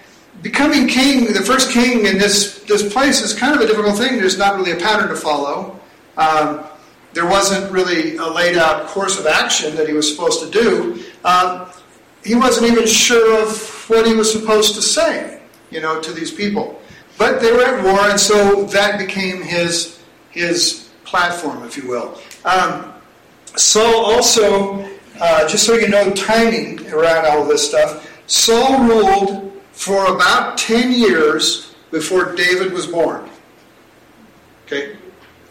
becoming 0.43 0.89
king, 0.89 1.33
the 1.33 1.43
first 1.43 1.71
king 1.71 2.07
in 2.07 2.19
this, 2.19 2.61
this 2.65 2.93
place, 2.93 3.23
is 3.23 3.35
kind 3.35 3.55
of 3.55 3.61
a 3.61 3.67
difficult 3.67 3.97
thing. 3.97 4.19
There's 4.19 4.39
not 4.39 4.57
really 4.57 4.73
a 4.73 4.77
pattern 4.77 5.09
to 5.09 5.17
follow. 5.17 5.81
Um, 6.17 6.65
there 7.15 7.27
wasn't 7.27 7.71
really 7.73 8.17
a 8.17 8.27
laid 8.27 8.57
out 8.57 8.87
course 8.89 9.19
of 9.19 9.27
action 9.27 9.75
that 9.77 9.89
he 9.89 9.95
was 9.95 10.11
supposed 10.11 10.43
to 10.43 10.51
do. 10.51 11.05
Um, 11.25 11.69
he 12.25 12.35
wasn't 12.35 12.71
even 12.71 12.87
sure 12.87 13.43
of 13.43 13.89
what 13.89 14.07
he 14.07 14.15
was 14.15 14.31
supposed 14.31 14.75
to 14.75 14.83
say, 14.83 15.41
you 15.71 15.81
know, 15.81 16.01
to 16.01 16.13
these 16.13 16.31
people. 16.31 16.81
But 17.17 17.41
they 17.41 17.53
were 17.53 17.63
at 17.63 17.83
war, 17.83 18.01
and 18.01 18.21
so 18.21 18.65
that 18.67 18.99
became 18.99 19.43
his 19.43 19.99
his 20.31 20.89
platform, 21.05 21.65
if 21.65 21.77
you 21.77 21.89
will. 21.89 22.21
Um, 22.45 22.93
Saul 23.57 24.05
also, 24.05 24.89
uh, 25.21 25.49
just 25.49 25.65
so 25.67 25.75
you 25.75 25.89
know, 25.89 26.13
timing 26.13 26.87
around 26.93 27.27
all 27.27 27.45
this 27.45 27.67
stuff. 27.67 28.09
Saul 28.27 28.85
ruled 28.85 29.53
for 29.73 30.15
about 30.15 30.59
ten 30.59 30.93
years 30.93 31.75
before 31.91 32.35
David 32.37 32.73
was 32.73 32.87
born. 32.87 33.29
Okay, 34.67 34.97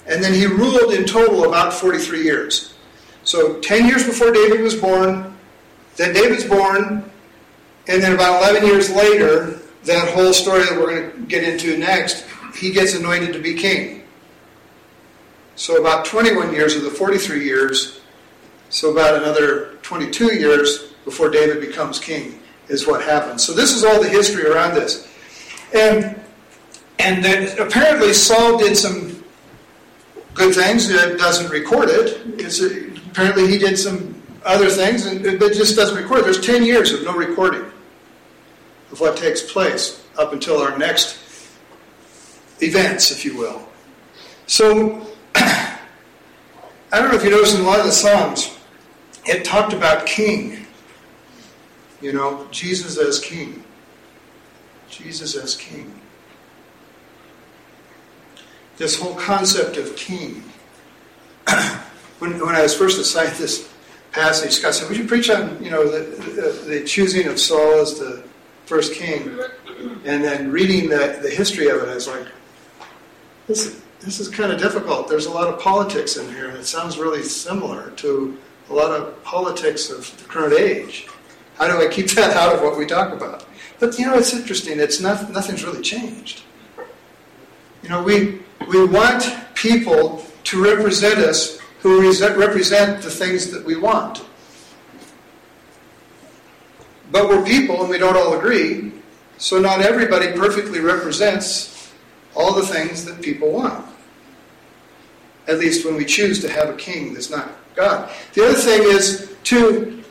and 0.06 0.24
then 0.24 0.34
he 0.34 0.46
ruled 0.46 0.94
in 0.94 1.06
total 1.06 1.50
about 1.50 1.74
forty-three 1.74 2.24
years. 2.24 2.76
So 3.24 3.60
ten 3.60 3.88
years 3.88 4.06
before 4.06 4.32
David 4.32 4.62
was 4.62 4.76
born, 4.76 5.37
then 5.98 6.14
David's 6.14 6.46
born, 6.46 7.10
and 7.88 8.02
then 8.02 8.14
about 8.14 8.42
11 8.42 8.68
years 8.68 8.90
later, 8.90 9.60
that 9.84 10.14
whole 10.14 10.34
story 10.34 10.64
that 10.64 10.78
we're 10.78 11.00
going 11.00 11.12
to 11.12 11.28
get 11.28 11.44
into 11.44 11.78
next, 11.78 12.26
he 12.56 12.72
gets 12.72 12.96
anointed 12.96 13.34
to 13.34 13.40
be 13.40 13.54
king. 13.54 14.04
So 15.56 15.78
about 15.78 16.06
21 16.06 16.54
years 16.54 16.76
of 16.76 16.84
the 16.84 16.90
43 16.90 17.44
years, 17.44 18.00
so 18.70 18.92
about 18.92 19.16
another 19.16 19.74
22 19.82 20.36
years 20.36 20.94
before 21.04 21.30
David 21.30 21.62
becomes 21.62 22.00
king 22.00 22.40
is 22.68 22.86
what 22.86 23.02
happens. 23.02 23.44
So 23.44 23.54
this 23.54 23.76
is 23.76 23.84
all 23.84 24.02
the 24.02 24.10
history 24.10 24.46
around 24.46 24.76
this. 24.76 25.08
And 25.74 26.22
and 27.00 27.24
then 27.24 27.58
apparently 27.60 28.14
Saul 28.14 28.58
did 28.58 28.76
some 28.76 29.24
good 30.34 30.54
things. 30.54 30.90
It 30.90 31.18
doesn't 31.18 31.50
record 31.50 31.90
it. 31.90 32.22
It's, 32.40 32.60
apparently 33.08 33.48
he 33.48 33.58
did 33.58 33.78
some 33.78 34.17
other 34.48 34.70
things, 34.70 35.06
and 35.06 35.26
it 35.26 35.40
just 35.40 35.76
doesn't 35.76 35.96
record. 35.96 36.24
There's 36.24 36.40
10 36.40 36.64
years 36.64 36.92
of 36.94 37.04
no 37.04 37.14
recording 37.14 37.70
of 38.92 39.00
what 39.00 39.18
takes 39.18 39.42
place 39.42 40.04
up 40.18 40.34
until 40.34 40.62
our 40.62 40.78
next 40.78 41.20
events, 42.62 43.12
if 43.12 43.26
you 43.26 43.38
will. 43.38 43.68
So, 44.48 45.06
I 45.36 45.80
don't 46.92 47.10
know 47.10 47.16
if 47.16 47.24
you 47.24 47.30
noticed 47.30 47.56
in 47.56 47.62
a 47.62 47.66
lot 47.66 47.80
of 47.80 47.86
the 47.86 47.92
Psalms, 47.92 48.58
it 49.26 49.44
talked 49.44 49.74
about 49.74 50.06
king. 50.06 50.66
You 52.02 52.14
know, 52.14 52.48
Jesus 52.50 52.98
as 52.98 53.20
king. 53.20 53.64
Jesus 54.90 55.36
as 55.36 55.56
king. 55.56 56.00
This 58.78 59.00
whole 59.00 59.16
concept 59.16 59.78
of 59.78 59.96
king. 59.96 60.44
when, 62.20 62.40
when 62.40 62.56
I 62.56 62.62
was 62.62 62.76
first 62.76 63.00
assigned 63.00 63.36
this 63.36 63.68
passage, 64.18 64.62
God 64.62 64.74
said, 64.74 64.90
"Would 64.90 64.98
you 64.98 65.08
preach 65.08 65.30
on 65.30 65.64
you 65.64 65.70
know 65.70 65.88
the, 65.88 66.02
the, 66.40 66.48
the 66.70 66.84
choosing 66.84 67.28
of 67.28 67.40
Saul 67.40 67.80
as 67.82 68.00
the 68.00 68.24
first 68.66 68.94
king?" 68.94 69.40
And 70.06 70.24
then 70.24 70.52
reading 70.52 70.90
the, 70.90 71.20
the 71.22 71.30
history 71.30 71.68
of 71.68 71.84
it, 71.84 71.90
I 71.90 71.96
was 71.96 72.08
like, 72.08 72.28
"This 73.48 73.82
this 74.00 74.20
is 74.20 74.28
kind 74.28 74.52
of 74.52 74.60
difficult. 74.60 75.08
There's 75.08 75.28
a 75.28 75.32
lot 75.32 75.48
of 75.48 75.60
politics 75.60 76.18
in 76.18 76.28
here, 76.34 76.50
and 76.50 76.58
it 76.58 76.66
sounds 76.66 76.98
really 76.98 77.24
similar 77.24 77.92
to 77.92 78.38
a 78.70 78.74
lot 78.74 78.92
of 78.92 79.24
politics 79.24 79.90
of 79.90 80.00
the 80.18 80.26
current 80.26 80.54
age. 80.54 81.08
How 81.56 81.68
do 81.68 81.82
I 81.82 81.88
keep 81.88 82.10
that 82.20 82.36
out 82.36 82.54
of 82.56 82.62
what 82.62 82.78
we 82.78 82.86
talk 82.86 83.14
about?" 83.14 83.46
But 83.80 84.00
you 84.00 84.08
know, 84.08 84.18
it's 84.18 84.34
interesting. 84.34 84.80
It's 84.80 85.00
not 85.00 85.32
nothing's 85.32 85.64
really 85.64 85.84
changed. 85.84 86.42
You 87.84 87.90
know, 87.90 88.02
we 88.02 88.40
we 88.68 88.84
want 88.86 89.22
people 89.54 90.26
to 90.46 90.64
represent 90.64 91.20
us 91.20 91.60
who 91.80 92.02
represent 92.02 93.02
the 93.02 93.10
things 93.10 93.52
that 93.52 93.64
we 93.66 93.76
want. 93.76 94.26
But 97.12 97.30
we're 97.30 97.46
people 97.46 97.82
and 97.82 97.90
we 97.90 97.98
don't 97.98 98.18
all 98.18 98.38
agree, 98.38 98.92
so 99.38 99.60
not 99.60 99.82
everybody 99.82 100.32
perfectly 100.34 100.80
represents 100.80 101.94
all 102.36 102.54
the 102.54 102.66
things 102.66 103.06
that 103.06 103.22
people 103.22 103.52
want. 103.52 103.86
At 105.48 105.60
least 105.60 105.86
when 105.86 105.96
we 105.96 106.04
choose 106.04 106.42
to 106.42 106.52
have 106.52 106.70
a 106.70 106.76
king 106.76 107.14
that's 107.14 107.30
not 107.30 107.50
God. 107.76 108.12
The 108.34 108.46
other 108.46 108.56
thing 108.56 108.84
is, 108.84 109.36
too, 109.44 110.04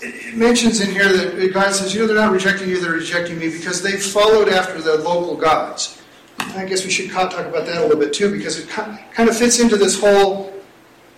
it 0.00 0.34
mentions 0.34 0.80
in 0.80 0.90
here 0.90 1.12
that 1.12 1.52
God 1.52 1.74
says, 1.74 1.94
you 1.94 2.00
know, 2.00 2.06
they're 2.06 2.16
not 2.16 2.32
rejecting 2.32 2.68
you, 2.68 2.80
they're 2.80 2.92
rejecting 2.92 3.38
me 3.38 3.50
because 3.50 3.82
they 3.82 3.92
followed 3.92 4.48
after 4.48 4.80
the 4.80 4.96
local 4.98 5.36
gods. 5.36 6.00
I 6.38 6.64
guess 6.64 6.84
we 6.84 6.90
should 6.90 7.10
talk 7.10 7.32
about 7.32 7.66
that 7.66 7.78
a 7.78 7.82
little 7.82 7.98
bit 7.98 8.12
too 8.12 8.30
because 8.30 8.58
it 8.58 8.68
kind 8.68 9.28
of 9.28 9.36
fits 9.36 9.60
into 9.60 9.76
this 9.76 10.00
whole 10.00 10.51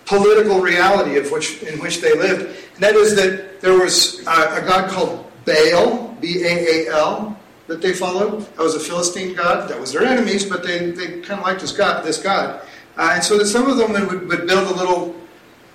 political 0.05 0.59
reality 0.59 1.17
of 1.17 1.31
which 1.31 1.63
in 1.63 1.79
which 1.79 2.01
they 2.01 2.15
lived. 2.15 2.55
And 2.75 2.83
that 2.83 2.95
is 2.95 3.15
that 3.15 3.61
there 3.61 3.77
was 3.77 4.19
a, 4.27 4.61
a 4.61 4.61
god 4.65 4.89
called 4.89 5.31
Baal, 5.45 6.15
B 6.21 6.43
A 6.43 6.87
A 6.87 6.93
L, 6.93 7.37
that 7.67 7.81
they 7.81 7.93
followed. 7.93 8.41
That 8.41 8.59
was 8.59 8.75
a 8.75 8.79
Philistine 8.79 9.35
god. 9.35 9.69
That 9.69 9.79
was 9.79 9.93
their 9.93 10.03
enemies, 10.03 10.45
but 10.45 10.63
they, 10.63 10.91
they 10.91 11.21
kind 11.21 11.39
of 11.39 11.45
liked 11.45 11.61
this 11.61 11.71
god. 11.71 12.05
This 12.05 12.21
god. 12.21 12.61
Uh, 12.97 13.11
and 13.15 13.23
so 13.23 13.37
that 13.37 13.45
some 13.45 13.69
of 13.69 13.77
them 13.77 13.91
would, 14.07 14.27
would 14.27 14.47
build 14.47 14.67
a 14.71 14.73
little, 14.73 15.15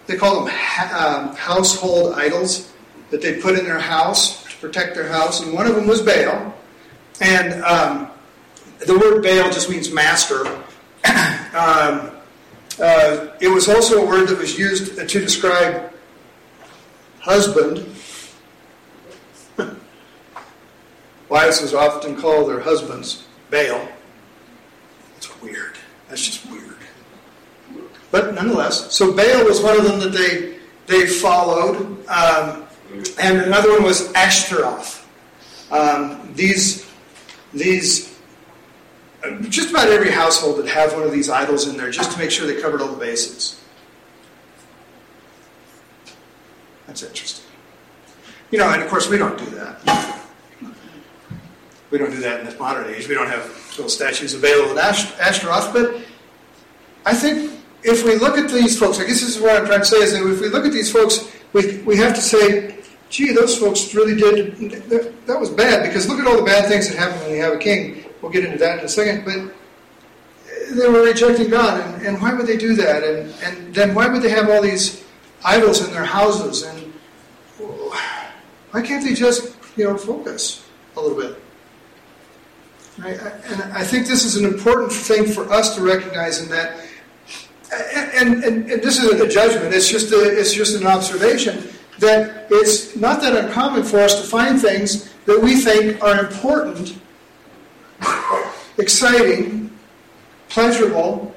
they 0.06 0.16
call 0.16 0.44
them 0.44 0.54
ha- 0.54 1.26
um, 1.28 1.36
household 1.36 2.14
idols 2.14 2.72
that 3.10 3.20
they 3.20 3.40
put 3.40 3.58
in 3.58 3.64
their 3.64 3.78
house 3.78 4.44
to 4.44 4.56
protect 4.56 4.94
their 4.94 5.08
house. 5.08 5.40
And 5.40 5.52
one 5.52 5.66
of 5.66 5.74
them 5.74 5.86
was 5.86 6.00
Baal. 6.00 6.54
And 7.20 7.62
um, 7.64 8.10
the 8.86 8.98
word 8.98 9.22
Baal 9.22 9.50
just 9.50 9.68
means 9.68 9.92
master. 9.92 10.46
um, 11.54 12.12
uh, 12.80 13.36
it 13.40 13.48
was 13.48 13.68
also 13.68 14.02
a 14.02 14.06
word 14.06 14.28
that 14.28 14.38
was 14.38 14.58
used 14.58 14.96
to 14.96 15.20
describe 15.20 15.92
husband. 17.20 17.86
Wives 21.28 21.60
was 21.60 21.74
often 21.74 22.16
called 22.16 22.48
their 22.48 22.60
husbands 22.60 23.26
Baal. 23.50 23.88
It's 25.16 25.42
weird. 25.42 25.76
That's 26.08 26.24
just 26.24 26.50
weird. 26.50 26.76
But 28.10 28.34
nonetheless, 28.34 28.92
so 28.92 29.12
Baal 29.12 29.44
was 29.44 29.60
one 29.60 29.76
of 29.76 29.84
them 29.84 30.00
that 30.00 30.12
they 30.12 30.56
they 30.86 31.06
followed, 31.06 31.76
um, 32.08 32.66
and 33.20 33.38
another 33.42 33.72
one 33.72 33.84
was 33.84 34.12
Ashtaroth. 34.14 35.06
Um, 35.70 36.32
these 36.34 36.90
these 37.52 38.09
just 39.48 39.70
about 39.70 39.88
every 39.88 40.10
household 40.10 40.56
would 40.56 40.68
have 40.68 40.94
one 40.94 41.02
of 41.02 41.12
these 41.12 41.28
idols 41.28 41.68
in 41.68 41.76
there 41.76 41.90
just 41.90 42.12
to 42.12 42.18
make 42.18 42.30
sure 42.30 42.46
they 42.46 42.60
covered 42.60 42.80
all 42.80 42.88
the 42.88 42.98
bases. 42.98 43.60
That's 46.86 47.02
interesting. 47.02 47.46
You 48.50 48.58
know, 48.58 48.70
and 48.70 48.82
of 48.82 48.88
course 48.88 49.08
we 49.08 49.18
don't 49.18 49.38
do 49.38 49.46
that. 49.50 50.26
We 51.90 51.98
don't 51.98 52.10
do 52.10 52.20
that 52.20 52.40
in 52.40 52.46
this 52.46 52.58
modern 52.58 52.92
age. 52.92 53.08
We 53.08 53.14
don't 53.14 53.28
have 53.28 53.44
little 53.70 53.88
statues 53.88 54.34
Baal 54.34 54.70
and 54.70 54.78
Ashtaroth, 54.78 55.72
but 55.72 56.02
I 57.04 57.14
think 57.14 57.52
if 57.82 58.04
we 58.04 58.16
look 58.16 58.38
at 58.38 58.50
these 58.50 58.78
folks, 58.78 58.98
I 58.98 59.02
guess 59.02 59.20
this 59.20 59.36
is 59.36 59.40
what 59.40 59.56
I'm 59.56 59.66
trying 59.66 59.80
to 59.80 59.86
say 59.86 59.98
is 59.98 60.12
that 60.12 60.22
if 60.22 60.40
we 60.40 60.48
look 60.48 60.64
at 60.64 60.72
these 60.72 60.90
folks, 60.92 61.30
we, 61.52 61.78
we 61.78 61.96
have 61.96 62.14
to 62.14 62.20
say, 62.20 62.78
gee, 63.08 63.32
those 63.32 63.58
folks 63.58 63.94
really 63.94 64.14
did, 64.14 64.56
that, 64.90 65.26
that 65.26 65.40
was 65.40 65.50
bad, 65.50 65.86
because 65.86 66.08
look 66.08 66.20
at 66.20 66.26
all 66.26 66.36
the 66.36 66.42
bad 66.42 66.68
things 66.68 66.88
that 66.88 66.96
happen 66.96 67.20
when 67.22 67.30
you 67.30 67.42
have 67.42 67.54
a 67.54 67.58
king. 67.58 67.99
We'll 68.20 68.32
get 68.32 68.44
into 68.44 68.58
that 68.58 68.78
in 68.78 68.84
a 68.84 68.88
second, 68.88 69.24
but 69.24 69.36
uh, 69.36 70.74
they 70.74 70.88
were 70.88 71.02
rejecting 71.02 71.48
God, 71.48 71.80
and, 71.80 72.06
and 72.06 72.20
why 72.20 72.34
would 72.34 72.46
they 72.46 72.56
do 72.56 72.74
that? 72.74 73.02
And, 73.02 73.34
and 73.42 73.74
then 73.74 73.94
why 73.94 74.08
would 74.08 74.22
they 74.22 74.30
have 74.30 74.48
all 74.48 74.62
these 74.62 75.04
idols 75.44 75.84
in 75.84 75.92
their 75.92 76.04
houses? 76.04 76.62
And 76.62 76.92
why 77.58 78.82
can't 78.82 79.02
they 79.02 79.14
just, 79.14 79.56
you 79.76 79.84
know, 79.84 79.96
focus 79.96 80.66
a 80.96 81.00
little 81.00 81.18
bit? 81.18 81.42
Right? 82.98 83.18
And 83.18 83.62
I 83.72 83.84
think 83.84 84.06
this 84.06 84.24
is 84.24 84.36
an 84.36 84.44
important 84.44 84.92
thing 84.92 85.26
for 85.26 85.50
us 85.50 85.74
to 85.76 85.82
recognize 85.82 86.42
in 86.42 86.50
that 86.50 86.80
and, 87.72 88.44
and, 88.44 88.70
and, 88.70 88.82
this 88.82 89.02
isn't 89.02 89.20
a 89.20 89.28
judgment, 89.28 89.72
it's 89.74 89.88
just, 89.88 90.12
a, 90.12 90.38
it's 90.38 90.52
just 90.52 90.80
an 90.80 90.86
observation 90.86 91.68
that 91.98 92.46
it's 92.50 92.96
not 92.96 93.20
that 93.20 93.36
uncommon 93.36 93.84
for 93.84 93.98
us 94.00 94.20
to 94.20 94.26
find 94.26 94.60
things 94.60 95.12
that 95.26 95.40
we 95.40 95.56
think 95.56 96.02
are 96.02 96.18
important, 96.18 96.98
exciting, 98.78 99.70
pleasurable, 100.48 101.34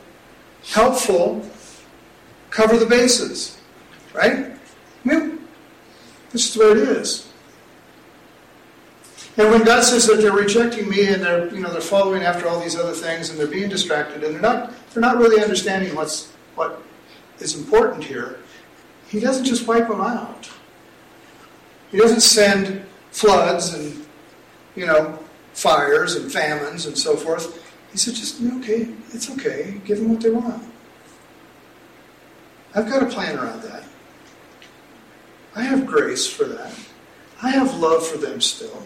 helpful, 0.71 1.47
cover 2.49 2.77
the 2.77 2.85
bases. 2.85 3.59
Right? 4.13 4.51
Mean, 5.03 5.39
this 6.31 6.49
is 6.49 6.57
way 6.57 6.67
it 6.67 6.77
is. 6.77 7.29
And 9.35 9.49
when 9.49 9.63
God 9.63 9.83
says 9.83 10.05
that 10.07 10.21
they're 10.21 10.31
rejecting 10.31 10.87
me 10.87 11.07
and 11.07 11.23
they're, 11.23 11.53
you 11.53 11.59
know, 11.59 11.71
they're 11.71 11.81
following 11.81 12.21
after 12.21 12.47
all 12.47 12.59
these 12.59 12.75
other 12.75 12.93
things 12.93 13.29
and 13.29 13.39
they're 13.39 13.47
being 13.47 13.69
distracted 13.69 14.23
and 14.23 14.35
they're 14.35 14.41
not, 14.41 14.73
they're 14.91 15.01
not 15.01 15.17
really 15.17 15.41
understanding 15.41 15.95
what's, 15.95 16.31
what 16.55 16.81
is 17.39 17.55
important 17.57 18.03
here, 18.03 18.37
He 19.07 19.19
doesn't 19.19 19.45
just 19.45 19.67
wipe 19.67 19.87
them 19.87 20.01
out. 20.01 20.49
He 21.91 21.97
doesn't 21.97 22.21
send 22.21 22.85
floods 23.11 23.73
and, 23.73 24.05
you 24.75 24.85
know, 24.85 25.17
fires 25.53 26.15
and 26.15 26.31
famines 26.31 26.85
and 26.85 26.97
so 26.97 27.15
forth. 27.15 27.61
He 27.91 27.97
said, 27.97 28.15
just, 28.15 28.41
okay, 28.59 28.89
it's 29.11 29.29
okay. 29.31 29.79
Give 29.85 29.99
them 29.99 30.09
what 30.09 30.21
they 30.21 30.31
want. 30.31 30.63
I've 32.75 32.89
got 32.89 33.03
a 33.03 33.05
plan 33.05 33.37
around 33.37 33.61
that. 33.61 33.83
I 35.55 35.61
have 35.61 35.85
grace 35.85 36.27
for 36.27 36.45
that. 36.45 36.73
I 37.41 37.51
have 37.51 37.75
love 37.75 38.05
for 38.07 38.17
them 38.17 38.41
still. 38.41 38.81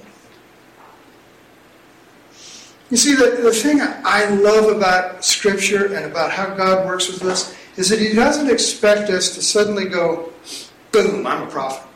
You 2.90 2.98
see, 2.98 3.16
the, 3.16 3.40
the 3.42 3.52
thing 3.52 3.80
I 3.82 4.26
love 4.30 4.76
about 4.76 5.24
Scripture 5.24 5.94
and 5.94 6.06
about 6.06 6.32
how 6.32 6.54
God 6.56 6.86
works 6.86 7.08
with 7.08 7.24
us 7.24 7.56
is 7.78 7.90
that 7.90 8.00
He 8.00 8.14
doesn't 8.14 8.50
expect 8.50 9.10
us 9.10 9.36
to 9.36 9.42
suddenly 9.42 9.86
go, 9.86 10.32
boom, 10.92 11.28
I'm 11.28 11.44
a 11.44 11.52
prophet. 11.52 11.88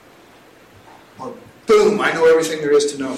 Or 1.20 1.34
boom, 1.66 2.00
I 2.02 2.12
know 2.12 2.26
everything 2.26 2.62
there 2.62 2.74
is 2.74 2.92
to 2.94 2.98
know. 2.98 3.18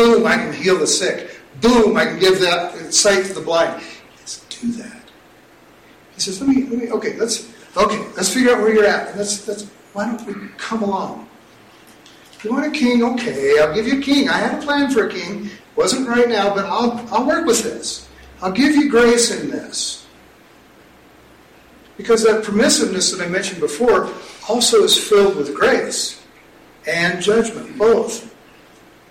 Boom, 0.00 0.26
I 0.26 0.36
can 0.36 0.54
heal 0.54 0.78
the 0.78 0.86
sick. 0.86 1.38
Boom, 1.60 1.94
I 1.94 2.06
can 2.06 2.18
give 2.18 2.40
that 2.40 2.94
sight 2.94 3.26
to 3.26 3.34
the 3.34 3.42
blind. 3.42 3.84
Doesn't 4.18 4.48
do 4.48 4.72
that. 4.82 5.02
He 6.14 6.22
says, 6.22 6.40
let 6.40 6.48
me, 6.48 6.64
let 6.64 6.78
me 6.78 6.90
okay, 6.90 7.18
let's 7.18 7.52
okay, 7.76 7.98
let's 8.16 8.32
figure 8.32 8.52
out 8.52 8.62
where 8.62 8.72
you're 8.72 8.86
at. 8.86 9.14
Let's, 9.14 9.46
let's 9.46 9.64
why 9.92 10.06
don't 10.06 10.26
we 10.26 10.48
come 10.56 10.82
along? 10.82 11.28
You 12.42 12.50
want 12.50 12.64
a 12.64 12.70
king, 12.70 13.02
okay, 13.02 13.58
I'll 13.60 13.74
give 13.74 13.86
you 13.86 13.98
a 13.98 14.02
king. 14.02 14.30
I 14.30 14.38
had 14.38 14.62
a 14.62 14.64
plan 14.64 14.90
for 14.90 15.06
a 15.06 15.10
king. 15.10 15.50
Wasn't 15.76 16.08
right 16.08 16.30
now, 16.30 16.54
but 16.54 16.64
I'll, 16.64 17.06
I'll 17.12 17.26
work 17.26 17.44
with 17.44 17.62
this. 17.62 18.08
I'll 18.40 18.52
give 18.52 18.74
you 18.74 18.88
grace 18.88 19.30
in 19.30 19.50
this. 19.50 20.06
Because 21.98 22.24
that 22.24 22.42
permissiveness 22.42 23.14
that 23.14 23.22
I 23.22 23.28
mentioned 23.28 23.60
before 23.60 24.10
also 24.48 24.82
is 24.82 24.96
filled 24.96 25.36
with 25.36 25.54
grace 25.54 26.24
and 26.86 27.20
judgment, 27.20 27.76
both. 27.76 28.29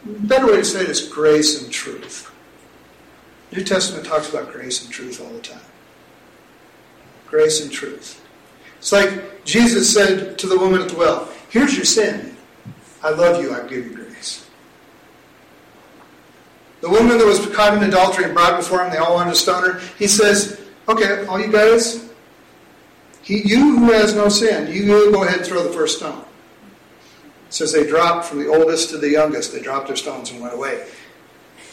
Better 0.06 0.48
way 0.48 0.58
to 0.58 0.66
say 0.66 0.82
it 0.82 0.90
is 0.90 1.08
grace 1.08 1.62
and 1.62 1.72
truth. 1.72 2.32
New 3.52 3.64
Testament 3.64 4.06
talks 4.06 4.30
about 4.30 4.52
grace 4.52 4.84
and 4.84 4.94
truth 4.94 5.22
all 5.22 5.32
the 5.32 5.40
time. 5.40 5.60
Grace 7.28 7.62
and 7.62 7.72
truth. 7.72 8.24
It's 8.78 8.92
like 8.92 9.44
Jesus 9.44 9.92
said 9.94 10.38
to 10.40 10.48
the 10.48 10.58
woman 10.58 10.82
at 10.82 10.90
the 10.90 10.96
well, 10.96 11.30
Here's 11.50 11.76
your 11.76 11.86
sin. 11.86 12.38
I 13.04 13.10
love 13.10 13.42
you, 13.42 13.54
I 13.54 13.68
give 13.68 13.86
you 13.86 13.96
grace. 13.96 14.48
The 16.82 16.90
woman 16.90 17.18
that 17.18 17.26
was 17.26 17.46
caught 17.48 17.76
in 17.76 17.84
adultery 17.84 18.26
and 18.26 18.34
brought 18.34 18.58
before 18.58 18.84
him, 18.84 18.92
they 18.92 18.98
all 18.98 19.16
wanted 19.16 19.32
to 19.32 19.36
stone 19.36 19.64
her. 19.64 19.80
He 19.98 20.08
says, 20.08 20.62
Okay, 20.88 21.26
all 21.26 21.40
you 21.40 21.52
guys, 21.52 22.10
he, 23.22 23.42
you 23.48 23.80
who 23.80 23.92
has 23.92 24.16
no 24.16 24.30
sin, 24.30 24.72
you 24.72 24.86
go 25.12 25.24
ahead 25.24 25.40
and 25.40 25.46
throw 25.46 25.64
the 25.64 25.74
first 25.74 25.98
stone. 25.98 26.24
Says 27.50 27.74
they 27.74 27.88
dropped 27.88 28.26
from 28.26 28.40
the 28.40 28.48
oldest 28.48 28.90
to 28.92 28.98
the 28.98 29.10
youngest. 29.10 29.54
They 29.54 29.62
dropped 29.62 29.88
their 29.88 29.96
stones 29.96 30.32
and 30.32 30.40
went 30.40 30.54
away. 30.54 30.88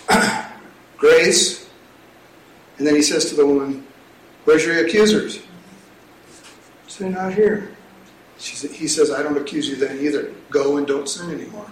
Grace. 0.96 1.68
And 2.78 2.86
then 2.86 2.94
he 2.94 3.02
says 3.02 3.26
to 3.30 3.34
the 3.34 3.46
woman, 3.46 3.86
Where's 4.44 4.64
your 4.64 4.84
accusers? 4.84 5.40
They're 6.98 7.10
not 7.10 7.34
here. 7.34 7.76
he 8.38 8.88
says, 8.88 9.10
I 9.10 9.22
don't 9.22 9.36
accuse 9.36 9.68
you 9.68 9.76
then 9.76 9.98
either. 9.98 10.32
Go 10.50 10.78
and 10.78 10.86
don't 10.86 11.08
sin 11.08 11.30
anymore. 11.30 11.66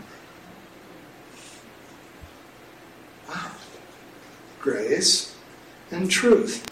grace 4.64 5.36
and 5.90 6.10
truth. 6.10 6.66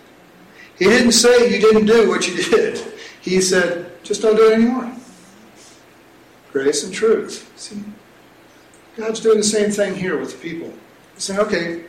He 0.79 0.87
didn't 0.87 1.13
say 1.13 1.53
you 1.53 1.61
didn't 1.61 1.85
do 1.85 2.09
what 2.09 2.27
you 2.27 2.43
did. 2.43 2.83
He 3.21 3.43
said, 3.43 4.03
just 4.03 4.23
don't 4.23 4.35
do 4.35 4.51
it 4.51 4.55
anymore. 4.55 4.91
Grace 6.53 6.85
and 6.85 6.93
truth. 6.93 7.51
See? 7.57 7.83
God's 8.97 9.21
doing 9.21 9.39
the 9.39 9.45
same 9.45 9.71
thing 9.71 9.95
here 9.95 10.19
with 10.19 10.41
people. 10.43 10.73
He's 11.15 11.25
saying, 11.25 11.41
okay, 11.41 11.85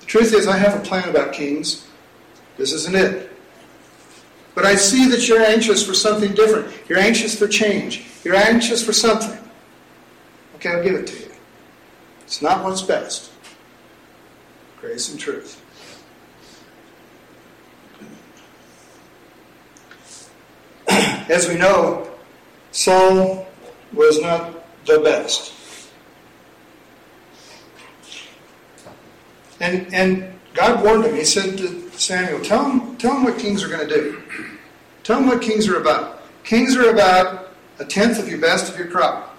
the 0.00 0.06
truth 0.06 0.34
is, 0.34 0.48
I 0.48 0.56
have 0.56 0.74
a 0.74 0.84
plan 0.84 1.08
about 1.08 1.32
kings. 1.32 1.86
This 2.56 2.72
isn't 2.72 2.96
it. 2.96 3.30
But 4.54 4.66
I 4.66 4.74
see 4.74 5.08
that 5.08 5.28
you're 5.28 5.42
anxious 5.42 5.86
for 5.86 5.94
something 5.94 6.34
different. 6.34 6.74
You're 6.88 6.98
anxious 6.98 7.38
for 7.38 7.48
change. 7.48 8.04
You're 8.24 8.34
anxious 8.34 8.84
for 8.84 8.92
something. 8.92 9.38
Okay, 10.56 10.70
I'll 10.70 10.82
give 10.82 10.94
it 10.94 11.06
to 11.06 11.18
you. 11.18 11.30
It's 12.24 12.42
not 12.42 12.64
what's 12.64 12.82
best 12.82 13.32
grace 14.82 15.10
and 15.10 15.20
truth. 15.20 15.62
As 21.30 21.48
we 21.48 21.54
know, 21.54 22.10
Saul 22.72 23.46
was 23.94 24.20
not 24.20 24.64
the 24.86 25.00
best. 25.00 25.52
And, 29.60 29.92
and 29.94 30.32
God 30.54 30.82
warned 30.82 31.04
him. 31.04 31.14
He 31.14 31.24
said 31.24 31.56
to 31.58 31.90
Samuel, 31.92 32.40
tell 32.40 32.68
him, 32.68 32.96
tell 32.96 33.16
him 33.16 33.24
what 33.24 33.38
kings 33.38 33.62
are 33.62 33.68
going 33.68 33.86
to 33.88 33.94
do. 33.94 34.22
Tell 35.04 35.18
him 35.18 35.28
what 35.28 35.40
kings 35.40 35.68
are 35.68 35.80
about. 35.80 36.22
Kings 36.44 36.76
are 36.76 36.90
about 36.90 37.52
a 37.78 37.84
tenth 37.84 38.18
of 38.18 38.28
your 38.28 38.40
best 38.40 38.72
of 38.72 38.78
your 38.78 38.88
crop. 38.88 39.36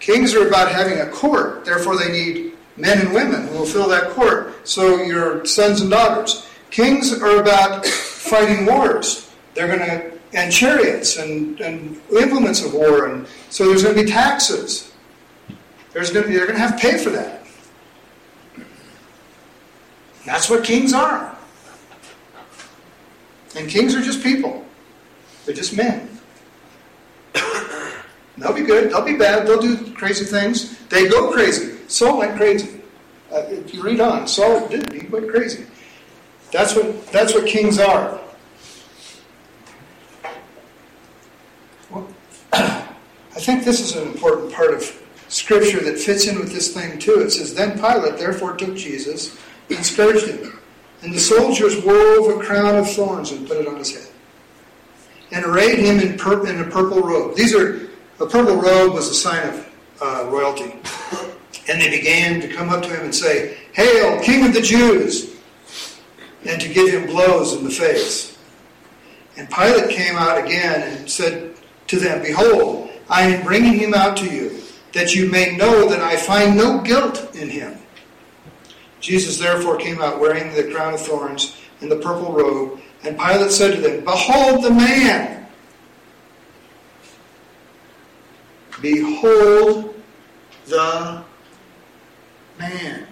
Kings 0.00 0.34
are 0.34 0.46
about 0.46 0.70
having 0.70 1.00
a 1.00 1.06
court, 1.06 1.64
therefore 1.64 1.96
they 1.96 2.12
need 2.12 2.52
men 2.76 3.00
and 3.00 3.14
women 3.14 3.46
who 3.48 3.58
will 3.58 3.66
fill 3.66 3.88
that 3.88 4.10
court. 4.10 4.68
So 4.68 5.02
your 5.02 5.44
sons 5.46 5.80
and 5.80 5.90
daughters. 5.90 6.46
Kings 6.70 7.12
are 7.22 7.40
about 7.40 7.86
fighting 7.86 8.66
wars. 8.66 9.30
They're 9.54 9.68
going 9.68 9.78
to 9.78 10.13
and 10.34 10.52
chariots 10.52 11.16
and, 11.16 11.60
and 11.60 12.00
implements 12.10 12.64
of 12.64 12.74
war, 12.74 13.06
and 13.06 13.26
so 13.50 13.68
there's 13.68 13.82
going 13.82 13.94
to 13.94 14.02
be 14.02 14.10
taxes. 14.10 14.92
There's 15.92 16.10
going 16.10 16.24
to 16.24 16.28
be, 16.28 16.36
they're 16.36 16.46
going 16.46 16.58
to 16.58 16.62
have 16.62 16.76
to 16.76 16.82
pay 16.82 16.98
for 16.98 17.10
that. 17.10 17.46
That's 20.26 20.50
what 20.50 20.64
kings 20.64 20.92
are. 20.92 21.36
And 23.56 23.68
kings 23.68 23.94
are 23.94 24.02
just 24.02 24.22
people. 24.22 24.64
They're 25.44 25.54
just 25.54 25.76
men. 25.76 26.10
They'll 28.38 28.52
be 28.52 28.62
good. 28.62 28.90
They'll 28.90 29.04
be 29.04 29.16
bad. 29.16 29.46
They'll 29.46 29.60
do 29.60 29.92
crazy 29.92 30.24
things. 30.24 30.78
They 30.88 31.08
go 31.08 31.30
crazy. 31.30 31.76
Saul 31.86 32.18
went 32.18 32.36
crazy. 32.36 32.80
Uh, 33.32 33.44
you 33.66 33.82
read 33.82 34.00
on, 34.00 34.26
Saul 34.26 34.66
did. 34.68 34.92
He 34.92 35.06
went 35.06 35.28
crazy. 35.28 35.66
That's 36.50 36.74
what, 36.74 37.06
that's 37.08 37.34
what 37.34 37.46
kings 37.46 37.78
are. 37.78 38.20
I 43.36 43.40
think 43.40 43.64
this 43.64 43.80
is 43.80 43.96
an 43.96 44.06
important 44.06 44.52
part 44.52 44.72
of 44.72 45.02
Scripture 45.28 45.80
that 45.80 45.98
fits 45.98 46.26
in 46.26 46.38
with 46.38 46.52
this 46.52 46.72
thing 46.72 46.98
too. 46.98 47.20
It 47.20 47.30
says, 47.30 47.54
Then 47.54 47.78
Pilate 47.78 48.18
therefore 48.18 48.56
took 48.56 48.76
Jesus 48.76 49.36
and 49.68 49.84
scourged 49.84 50.28
him. 50.28 50.60
And 51.02 51.12
the 51.12 51.18
soldiers 51.18 51.82
wove 51.84 52.38
a 52.38 52.42
crown 52.42 52.76
of 52.76 52.90
thorns 52.90 53.32
and 53.32 53.46
put 53.46 53.58
it 53.58 53.66
on 53.66 53.76
his 53.76 53.94
head. 53.94 54.12
And 55.32 55.44
arrayed 55.44 55.80
him 55.80 55.98
in, 55.98 56.16
pur- 56.16 56.46
in 56.46 56.60
a 56.60 56.64
purple 56.64 57.00
robe. 57.00 57.36
These 57.36 57.54
are, 57.54 57.90
a 58.20 58.26
purple 58.26 58.56
robe 58.56 58.94
was 58.94 59.10
a 59.10 59.14
sign 59.14 59.48
of 59.48 59.72
uh, 60.00 60.28
royalty. 60.30 60.76
And 61.68 61.80
they 61.80 61.90
began 61.90 62.40
to 62.40 62.48
come 62.48 62.68
up 62.68 62.82
to 62.84 62.88
him 62.88 63.04
and 63.04 63.14
say, 63.14 63.56
Hail, 63.72 64.20
King 64.22 64.46
of 64.46 64.54
the 64.54 64.60
Jews! 64.60 65.34
And 66.46 66.60
to 66.60 66.68
give 66.68 66.90
him 66.90 67.06
blows 67.06 67.54
in 67.54 67.64
the 67.64 67.70
face. 67.70 68.36
And 69.36 69.50
Pilate 69.50 69.90
came 69.90 70.14
out 70.16 70.44
again 70.44 70.96
and 70.96 71.10
said 71.10 71.56
to 71.88 71.98
them, 71.98 72.22
Behold, 72.22 72.83
I 73.08 73.22
am 73.22 73.44
bringing 73.44 73.74
him 73.74 73.94
out 73.94 74.16
to 74.18 74.26
you, 74.26 74.60
that 74.92 75.14
you 75.14 75.30
may 75.30 75.56
know 75.56 75.88
that 75.88 76.00
I 76.00 76.16
find 76.16 76.56
no 76.56 76.80
guilt 76.80 77.34
in 77.34 77.48
him. 77.48 77.78
Jesus 79.00 79.38
therefore 79.38 79.76
came 79.76 80.00
out 80.00 80.18
wearing 80.18 80.54
the 80.54 80.72
crown 80.72 80.94
of 80.94 81.00
thorns 81.00 81.56
and 81.80 81.90
the 81.90 81.96
purple 81.96 82.32
robe, 82.32 82.80
and 83.02 83.18
Pilate 83.18 83.50
said 83.50 83.74
to 83.74 83.80
them, 83.80 84.04
Behold 84.04 84.64
the 84.64 84.70
man! 84.70 85.46
Behold 88.80 89.94
the 90.66 91.24
man. 92.58 93.06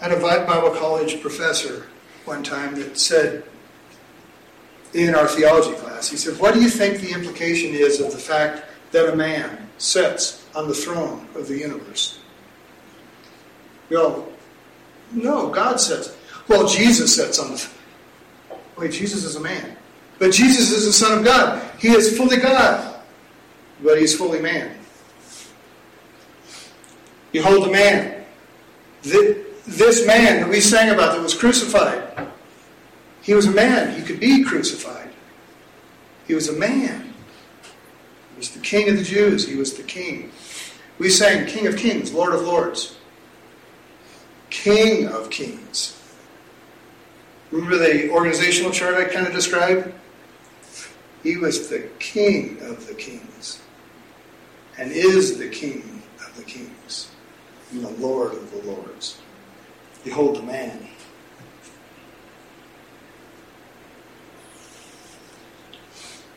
I 0.00 0.08
had 0.08 0.16
a 0.16 0.20
Bible 0.20 0.70
college 0.70 1.20
professor 1.20 1.86
one 2.24 2.42
time 2.42 2.74
that 2.76 2.96
said 2.96 3.44
in 4.94 5.14
our 5.14 5.26
theology 5.26 5.76
class, 5.78 6.08
he 6.08 6.16
said, 6.16 6.38
What 6.38 6.54
do 6.54 6.60
you 6.60 6.68
think 6.68 7.00
the 7.00 7.12
implication 7.12 7.74
is 7.74 8.00
of 8.00 8.12
the 8.12 8.18
fact 8.18 8.64
that 8.92 9.12
a 9.12 9.16
man 9.16 9.68
sits 9.78 10.46
on 10.54 10.68
the 10.68 10.74
throne 10.74 11.26
of 11.34 11.48
the 11.48 11.58
universe? 11.58 12.20
We 13.88 13.96
all, 13.96 14.28
no, 15.12 15.48
God 15.50 15.80
sits. 15.80 16.16
Well, 16.48 16.66
Jesus 16.66 17.14
sits 17.14 17.38
on 17.38 17.52
the. 17.52 17.68
Wait, 18.76 18.92
Jesus 18.92 19.24
is 19.24 19.36
a 19.36 19.40
man. 19.40 19.76
But 20.18 20.32
Jesus 20.32 20.70
is 20.70 20.86
the 20.86 20.92
Son 20.92 21.18
of 21.18 21.24
God. 21.24 21.62
He 21.78 21.88
is 21.88 22.16
fully 22.16 22.36
God, 22.36 23.00
but 23.82 23.98
he's 23.98 24.16
fully 24.16 24.40
man. 24.40 24.76
Behold 27.32 27.66
the 27.66 27.72
man. 27.72 28.24
This 29.02 30.06
man 30.06 30.40
that 30.40 30.48
we 30.48 30.60
sang 30.60 30.90
about 30.90 31.14
that 31.14 31.22
was 31.22 31.34
crucified, 31.34 32.28
he 33.22 33.34
was 33.34 33.46
a 33.46 33.50
man. 33.50 33.94
He 33.98 34.02
could 34.02 34.20
be 34.20 34.44
crucified. 34.44 35.10
He 36.26 36.34
was 36.34 36.48
a 36.48 36.52
man. 36.52 37.12
He 38.32 38.38
was 38.38 38.50
the 38.50 38.60
king 38.60 38.88
of 38.88 38.96
the 38.96 39.04
Jews. 39.04 39.46
He 39.46 39.56
was 39.56 39.74
the 39.74 39.82
king. 39.82 40.30
We 40.98 41.08
sang 41.08 41.46
King 41.46 41.66
of 41.66 41.76
Kings, 41.76 42.12
Lord 42.12 42.34
of 42.34 42.42
Lords. 42.42 42.96
King 44.50 45.08
of 45.08 45.30
Kings. 45.30 45.98
Remember 47.50 47.78
the 47.78 48.10
organizational 48.10 48.70
chart 48.70 48.94
I 48.94 49.04
kind 49.04 49.26
of 49.26 49.32
described? 49.32 49.92
He 51.22 51.36
was 51.36 51.68
the 51.68 51.88
King 51.98 52.58
of 52.60 52.86
the 52.86 52.94
Kings 52.94 53.60
and 54.78 54.92
is 54.92 55.38
the 55.38 55.48
King 55.48 56.02
of 56.24 56.36
the 56.36 56.42
Kings 56.42 57.10
and 57.70 57.84
the 57.84 57.90
Lord 57.90 58.32
of 58.32 58.50
the 58.50 58.70
Lords. 58.70 59.20
Behold 60.04 60.36
the 60.36 60.42
man. 60.42 60.86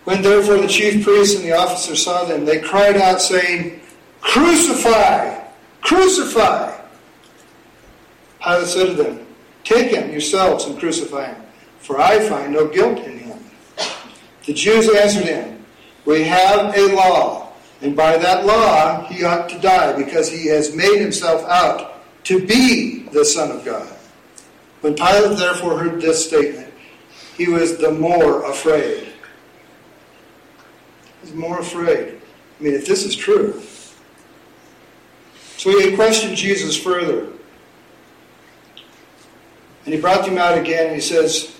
When 0.03 0.21
therefore 0.21 0.57
the 0.57 0.67
chief 0.67 1.03
priests 1.03 1.35
and 1.35 1.45
the 1.45 1.55
officers 1.55 2.03
saw 2.03 2.25
them, 2.25 2.45
they 2.45 2.59
cried 2.59 2.97
out, 2.97 3.21
saying, 3.21 3.79
Crucify! 4.21 5.39
Crucify! 5.81 6.77
Pilate 8.43 8.67
said 8.67 8.85
to 8.87 8.93
them, 8.93 9.25
Take 9.63 9.91
him 9.91 10.11
yourselves 10.11 10.65
and 10.65 10.77
crucify 10.77 11.27
him, 11.27 11.41
for 11.79 12.01
I 12.01 12.19
find 12.27 12.51
no 12.51 12.67
guilt 12.67 12.99
in 12.99 13.19
him. 13.19 13.39
The 14.45 14.53
Jews 14.53 14.89
answered 14.89 15.25
him, 15.25 15.63
We 16.03 16.23
have 16.23 16.75
a 16.75 16.93
law, 16.93 17.53
and 17.81 17.95
by 17.95 18.17
that 18.17 18.45
law 18.45 19.05
he 19.07 19.23
ought 19.23 19.47
to 19.49 19.59
die, 19.59 19.93
because 19.93 20.29
he 20.29 20.47
has 20.47 20.75
made 20.75 20.99
himself 20.99 21.43
out 21.45 22.03
to 22.25 22.45
be 22.45 23.03
the 23.13 23.23
Son 23.23 23.51
of 23.51 23.63
God. 23.63 23.87
When 24.81 24.95
Pilate 24.95 25.37
therefore 25.37 25.79
heard 25.79 26.01
this 26.01 26.27
statement, 26.27 26.73
he 27.37 27.47
was 27.47 27.77
the 27.77 27.91
more 27.91 28.43
afraid. 28.43 29.12
Was 31.23 31.33
more 31.33 31.59
afraid. 31.59 32.19
I 32.59 32.63
mean, 32.63 32.73
if 32.73 32.85
this 32.85 33.05
is 33.05 33.15
true. 33.15 33.61
So 35.57 35.79
he 35.79 35.95
questioned 35.95 36.35
Jesus 36.35 36.77
further. 36.77 37.29
And 39.85 39.93
he 39.93 39.99
brought 39.99 40.25
them 40.25 40.37
out 40.37 40.57
again, 40.57 40.87
and 40.87 40.95
he 40.95 41.01
says, 41.01 41.57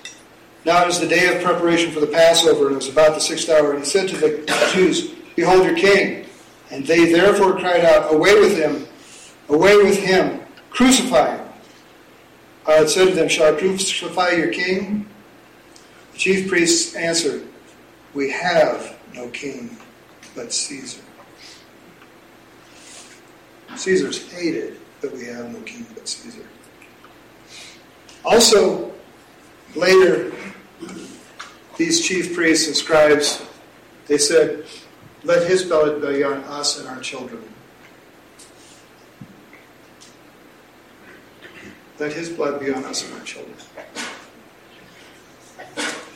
Now 0.65 0.83
it 0.83 0.89
is 0.89 0.99
the 0.99 1.07
day 1.07 1.33
of 1.33 1.41
preparation 1.41 1.91
for 1.91 2.01
the 2.01 2.07
Passover, 2.07 2.67
and 2.67 2.73
it 2.73 2.75
was 2.75 2.89
about 2.89 3.15
the 3.15 3.21
sixth 3.21 3.49
hour. 3.49 3.71
And 3.71 3.79
he 3.79 3.85
said 3.85 4.09
to 4.09 4.17
the 4.17 4.69
Jews, 4.73 5.11
Behold 5.35 5.65
your 5.65 5.75
king. 5.75 6.25
And 6.69 6.85
they 6.85 7.11
therefore 7.11 7.57
cried 7.57 7.85
out, 7.85 8.13
Away 8.13 8.39
with 8.39 8.57
him, 8.57 8.85
away 9.47 9.77
with 9.77 9.97
him, 9.97 10.41
crucify 10.69 11.37
him. 11.37 11.47
Uh, 12.65 12.75
Pilate 12.75 12.89
said 12.89 13.07
to 13.07 13.13
them, 13.13 13.29
Shall 13.29 13.55
I 13.55 13.59
crucify 13.59 14.31
your 14.31 14.51
king? 14.51 15.05
The 16.13 16.17
chief 16.17 16.49
priests 16.49 16.95
answered, 16.95 17.47
We 18.13 18.31
have 18.31 18.92
no 19.13 19.29
king 19.29 19.77
but 20.35 20.51
Caesar. 20.51 21.01
Caesar's 23.75 24.31
hated 24.31 24.79
that 25.01 25.11
we 25.13 25.25
have 25.25 25.51
no 25.51 25.59
king 25.61 25.85
but 25.93 26.07
Caesar. 26.07 26.45
Also, 28.23 28.93
later, 29.75 30.31
these 31.77 32.05
chief 32.05 32.35
priests 32.35 32.67
and 32.67 32.75
scribes, 32.75 33.45
they 34.07 34.17
said, 34.17 34.65
Let 35.23 35.47
his 35.47 35.63
blood 35.63 36.01
be 36.01 36.23
on 36.23 36.43
us 36.43 36.79
and 36.79 36.87
our 36.87 36.99
children. 36.99 37.43
Let 41.99 42.13
his 42.13 42.29
blood 42.29 42.59
be 42.59 42.71
on 42.71 42.83
us 42.85 43.03
and 43.05 43.19
our 43.19 43.25
children. 43.25 43.55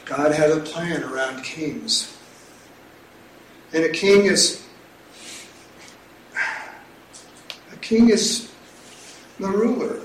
God 0.06 0.34
had 0.34 0.52
a 0.52 0.60
plan 0.62 1.04
around 1.04 1.44
kings. 1.44 2.17
And 3.74 3.84
a 3.84 3.90
king 3.90 4.26
is 4.26 4.66
a 7.72 7.78
king 7.78 8.10
is 8.10 8.52
the 9.40 9.48
ruler. 9.48 10.02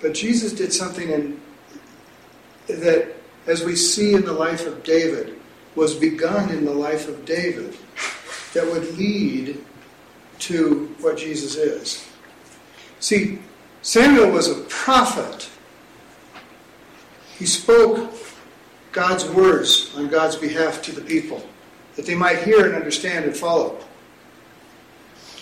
But 0.00 0.14
Jesus 0.14 0.52
did 0.52 0.72
something 0.72 1.10
in, 1.10 1.40
that, 2.68 3.14
as 3.46 3.64
we 3.64 3.74
see 3.74 4.14
in 4.14 4.24
the 4.24 4.32
life 4.32 4.66
of 4.66 4.84
David, 4.84 5.36
was 5.74 5.94
begun 5.94 6.50
in 6.50 6.64
the 6.64 6.72
life 6.72 7.08
of 7.08 7.24
David 7.24 7.76
that 8.54 8.66
would 8.66 8.96
lead 8.96 9.64
to 10.38 10.94
what 11.00 11.18
Jesus 11.18 11.56
is. 11.56 12.08
See, 13.00 13.40
Samuel 13.82 14.30
was 14.30 14.48
a 14.48 14.60
prophet. 14.64 15.35
He 17.38 17.46
spoke 17.46 18.12
God's 18.92 19.28
words 19.28 19.94
on 19.96 20.08
God's 20.08 20.36
behalf 20.36 20.82
to 20.82 20.92
the 20.92 21.02
people 21.02 21.46
that 21.96 22.06
they 22.06 22.14
might 22.14 22.42
hear 22.42 22.64
and 22.66 22.74
understand 22.74 23.24
and 23.24 23.36
follow. 23.36 23.78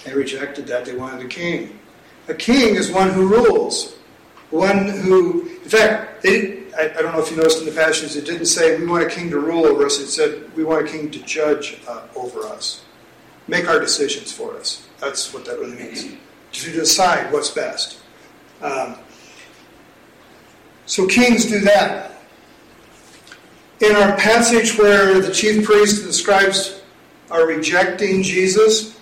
They 0.04 0.12
rejected 0.12 0.66
that. 0.66 0.84
They 0.84 0.96
wanted 0.96 1.24
a 1.24 1.28
king. 1.28 1.78
A 2.28 2.34
king 2.34 2.74
is 2.74 2.90
one 2.90 3.10
who 3.10 3.28
rules. 3.28 3.96
One 4.50 4.88
who, 4.88 5.48
in 5.48 5.68
fact, 5.68 6.22
they, 6.22 6.64
I, 6.76 6.90
I, 6.98 7.02
don't 7.02 7.12
know 7.12 7.20
if 7.20 7.30
you 7.30 7.36
noticed 7.36 7.60
in 7.60 7.66
the 7.66 7.72
Passions, 7.72 8.14
it 8.14 8.24
didn't 8.24 8.46
say 8.46 8.78
we 8.78 8.86
want 8.86 9.02
a 9.02 9.08
king 9.08 9.30
to 9.30 9.38
rule 9.38 9.66
over 9.66 9.86
us. 9.86 9.98
It 9.98 10.08
said 10.08 10.54
we 10.56 10.64
want 10.64 10.86
a 10.86 10.90
king 10.90 11.10
to 11.10 11.18
judge 11.20 11.78
uh, 11.88 12.06
over 12.14 12.40
us, 12.40 12.84
make 13.48 13.68
our 13.68 13.80
decisions 13.80 14.30
for 14.30 14.56
us. 14.56 14.86
That's 15.00 15.32
what 15.32 15.44
that 15.46 15.58
really 15.58 15.76
means. 15.76 16.06
To 16.52 16.72
decide 16.72 17.32
what's 17.32 17.50
best. 17.50 17.98
Um, 18.62 18.96
so 20.86 21.06
kings 21.06 21.46
do 21.46 21.60
that. 21.60 22.12
In 23.80 23.96
our 23.96 24.16
passage 24.16 24.78
where 24.78 25.20
the 25.20 25.32
chief 25.32 25.64
priests 25.64 25.98
and 26.00 26.08
the 26.08 26.12
scribes 26.12 26.82
are 27.30 27.46
rejecting 27.46 28.22
Jesus, 28.22 28.98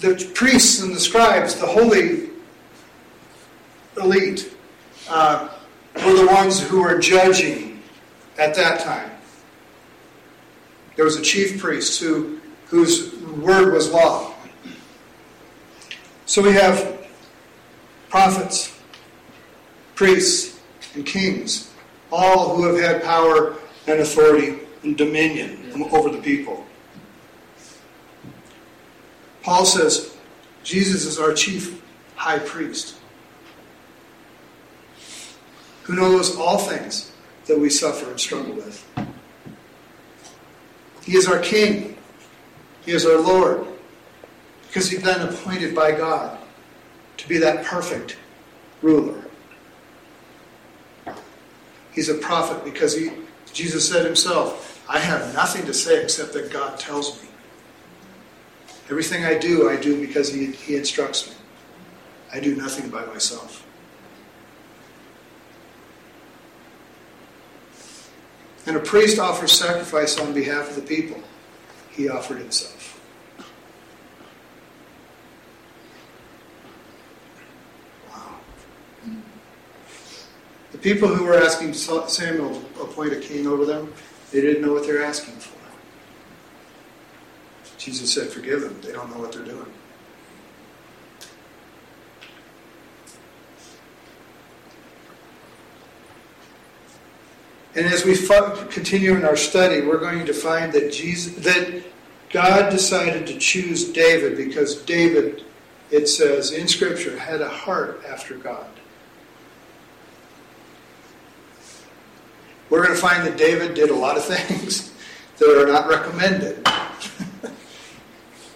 the 0.00 0.30
priests 0.34 0.80
and 0.82 0.94
the 0.94 1.00
scribes, 1.00 1.54
the 1.56 1.66
holy 1.66 2.30
elite, 3.96 4.54
uh, 5.08 5.48
were 5.96 6.14
the 6.14 6.26
ones 6.26 6.60
who 6.60 6.82
were 6.82 6.98
judging 6.98 7.82
at 8.38 8.54
that 8.54 8.80
time. 8.80 9.10
There 10.96 11.04
was 11.04 11.16
a 11.16 11.22
chief 11.22 11.60
priest 11.60 12.00
who 12.00 12.40
whose 12.72 13.14
word 13.14 13.74
was 13.74 13.90
law. 13.90 14.32
So 16.24 16.42
we 16.42 16.52
have 16.52 17.06
prophets, 18.08 18.74
priests, 19.94 20.60
and 20.94 21.06
kings, 21.06 21.70
all 22.10 22.54
who 22.54 22.64
have 22.64 22.78
had 22.78 23.02
power 23.02 23.56
and 23.86 24.00
authority 24.00 24.58
and 24.82 24.96
dominion 24.96 25.72
over 25.90 26.10
the 26.10 26.20
people. 26.20 26.66
Paul 29.42 29.64
says 29.64 30.16
Jesus 30.62 31.04
is 31.04 31.18
our 31.18 31.32
chief 31.32 31.82
high 32.16 32.38
priest 32.38 32.96
who 35.84 35.94
knows 35.94 36.36
all 36.36 36.58
things 36.58 37.10
that 37.46 37.58
we 37.58 37.68
suffer 37.68 38.08
and 38.08 38.20
struggle 38.20 38.54
with. 38.54 38.86
He 41.02 41.16
is 41.16 41.26
our 41.26 41.40
King. 41.40 41.96
He 42.84 42.92
is 42.92 43.04
our 43.04 43.18
Lord. 43.18 43.66
Because 44.68 44.88
he's 44.88 45.02
been 45.02 45.20
appointed 45.20 45.74
by 45.74 45.92
God 45.92 46.38
to 47.16 47.28
be 47.28 47.38
that 47.38 47.64
perfect 47.64 48.16
ruler. 48.80 49.22
He's 51.92 52.08
a 52.08 52.14
prophet 52.14 52.64
because 52.64 52.96
he, 52.96 53.10
Jesus 53.52 53.88
said 53.88 54.04
himself, 54.04 54.82
I 54.88 54.98
have 54.98 55.34
nothing 55.34 55.66
to 55.66 55.74
say 55.74 56.02
except 56.02 56.32
that 56.32 56.50
God 56.50 56.78
tells 56.78 57.22
me. 57.22 57.28
Everything 58.90 59.24
I 59.24 59.38
do, 59.38 59.68
I 59.68 59.76
do 59.76 60.00
because 60.00 60.32
he, 60.32 60.46
he 60.46 60.76
instructs 60.76 61.28
me. 61.28 61.34
I 62.32 62.40
do 62.40 62.56
nothing 62.56 62.88
by 62.88 63.04
myself. 63.06 63.66
And 68.66 68.76
a 68.76 68.80
priest 68.80 69.18
offers 69.18 69.52
sacrifice 69.52 70.18
on 70.18 70.32
behalf 70.32 70.70
of 70.70 70.76
the 70.76 70.82
people. 70.82 71.20
He 71.90 72.08
offered 72.08 72.38
himself. 72.38 73.01
People 80.82 81.08
who 81.08 81.24
were 81.24 81.36
asking 81.36 81.72
Samuel 81.74 82.60
to 82.74 82.82
appoint 82.82 83.12
a 83.12 83.20
king 83.20 83.46
over 83.46 83.64
them, 83.64 83.92
they 84.32 84.40
didn't 84.40 84.62
know 84.62 84.72
what 84.72 84.84
they're 84.84 85.02
asking 85.02 85.34
for. 85.34 85.58
Jesus 87.78 88.12
said, 88.12 88.28
Forgive 88.28 88.60
them. 88.60 88.80
They 88.80 88.92
don't 88.92 89.10
know 89.10 89.20
what 89.20 89.32
they're 89.32 89.44
doing. 89.44 89.66
And 97.74 97.86
as 97.86 98.04
we 98.04 98.14
continue 98.70 99.16
in 99.16 99.24
our 99.24 99.36
study, 99.36 99.80
we're 99.80 99.98
going 99.98 100.26
to 100.26 100.34
find 100.34 100.72
that 100.74 100.92
Jesus, 100.92 101.42
that 101.44 101.82
God 102.30 102.70
decided 102.70 103.26
to 103.28 103.38
choose 103.38 103.90
David 103.90 104.36
because 104.36 104.82
David, 104.82 105.44
it 105.90 106.06
says 106.06 106.52
in 106.52 106.68
Scripture, 106.68 107.18
had 107.18 107.40
a 107.40 107.48
heart 107.48 108.02
after 108.06 108.36
God. 108.36 108.66
We're 112.72 112.82
going 112.82 112.94
to 112.94 113.00
find 113.02 113.26
that 113.26 113.36
David 113.36 113.74
did 113.74 113.90
a 113.90 113.94
lot 113.94 114.16
of 114.16 114.24
things 114.24 114.94
that 115.36 115.60
are 115.60 115.70
not 115.70 115.90
recommended. 115.90 116.66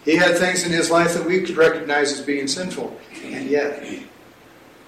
he 0.07 0.17
had 0.17 0.39
things 0.39 0.65
in 0.65 0.73
his 0.73 0.91
life 0.91 1.13
that 1.13 1.27
we 1.27 1.43
could 1.43 1.59
recognize 1.59 2.13
as 2.13 2.23
being 2.23 2.49
sinful, 2.49 2.99
and 3.25 3.47
yet, 3.47 3.87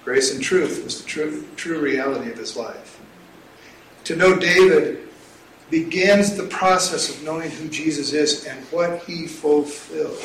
grace 0.03 0.33
and 0.33 0.41
truth 0.41 0.83
was 0.83 1.03
the 1.03 1.07
true, 1.07 1.45
true 1.57 1.79
reality 1.79 2.31
of 2.31 2.39
his 2.39 2.57
life. 2.57 2.99
To 4.05 4.15
know 4.15 4.35
David 4.35 5.07
begins 5.69 6.35
the 6.35 6.47
process 6.47 7.15
of 7.15 7.23
knowing 7.23 7.51
who 7.51 7.69
Jesus 7.69 8.13
is 8.13 8.47
and 8.47 8.59
what 8.71 9.03
he 9.03 9.27
fulfilled. 9.27 10.23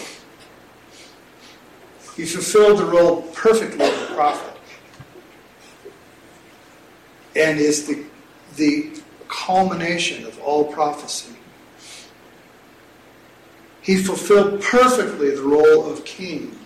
He 2.17 2.25
fulfilled 2.25 2.79
the 2.79 2.87
role 2.87 3.21
perfectly 3.35 3.85
of 3.85 4.11
a 4.11 4.14
prophet 4.14 4.57
and 7.37 7.59
is 7.59 7.87
the, 7.87 8.07
the 8.57 8.90
culmination 9.29 10.25
of 10.27 10.38
all 10.40 10.64
prophecy. 10.73 11.35
He 13.83 13.97
fulfilled 13.97 14.62
perfectly 14.62 15.35
the 15.35 15.43
role 15.43 15.90
of 15.90 16.05
king 16.05 16.59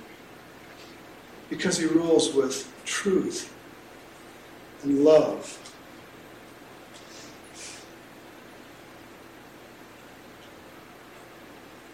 because 1.51 1.79
he 1.79 1.87
rules 1.87 2.33
with 2.35 2.72
truth 2.85 3.53
and 4.83 5.05
love 5.05 5.59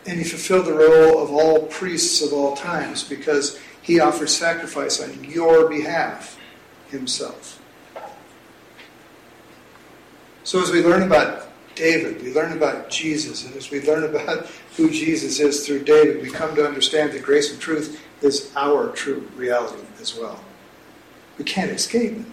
And 0.06 0.18
he 0.18 0.24
fulfilled 0.24 0.66
the 0.66 0.74
role 0.74 1.22
of 1.22 1.30
all 1.30 1.66
priests 1.66 2.22
of 2.22 2.32
all 2.32 2.54
times 2.56 3.02
because 3.02 3.58
he 3.80 4.00
offered 4.00 4.28
sacrifice 4.28 5.00
on 5.00 5.24
your 5.24 5.68
behalf 5.68 6.38
himself. 6.88 7.60
So 10.44 10.62
as 10.62 10.70
we 10.70 10.82
learn 10.84 11.02
about 11.02 11.48
David, 11.74 12.22
we 12.22 12.32
learn 12.34 12.52
about 12.52 12.90
Jesus, 12.90 13.46
and 13.46 13.56
as 13.56 13.70
we 13.70 13.80
learn 13.80 14.04
about 14.04 14.46
who 14.76 14.90
Jesus 14.90 15.40
is 15.40 15.66
through 15.66 15.84
David, 15.84 16.20
we 16.20 16.30
come 16.30 16.54
to 16.54 16.66
understand 16.66 17.12
that 17.12 17.22
grace 17.22 17.50
and 17.50 17.58
truth 17.58 17.98
is 18.20 18.52
our 18.54 18.92
true 18.92 19.26
reality 19.36 19.82
as 20.00 20.14
well. 20.14 20.38
We 21.38 21.44
can't 21.44 21.70
escape 21.70 22.12
it. 22.12 22.26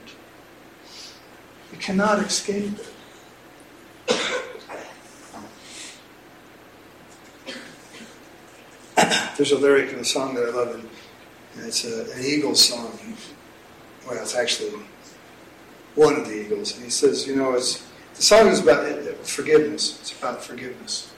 We 1.71 1.78
cannot 1.78 2.19
escape 2.19 2.74
it. 2.74 2.86
There's 9.38 9.54
a 9.54 9.58
lyric 9.58 9.93
in 9.93 10.00
a 10.00 10.06
song 10.06 10.36
that 10.36 10.50
I 10.50 10.50
love, 10.50 10.76
and 10.76 10.88
it's 11.65 11.86
a, 11.86 12.12
an 12.12 12.26
Eagles 12.26 12.67
song. 12.67 12.91
Well, 14.06 14.21
it's 14.21 14.36
actually 14.36 14.74
one 15.95 16.15
of 16.15 16.28
the 16.28 16.45
Eagles, 16.45 16.76
and 16.76 16.84
he 16.84 16.91
says, 16.91 17.26
you 17.26 17.38
know, 17.38 17.54
it's 17.54 17.88
the 18.21 18.27
song 18.27 18.49
is 18.49 18.60
about 18.60 18.86
uh, 18.86 19.13
forgiveness. 19.23 19.99
It's 19.99 20.15
about 20.15 20.43
forgiveness. 20.43 21.12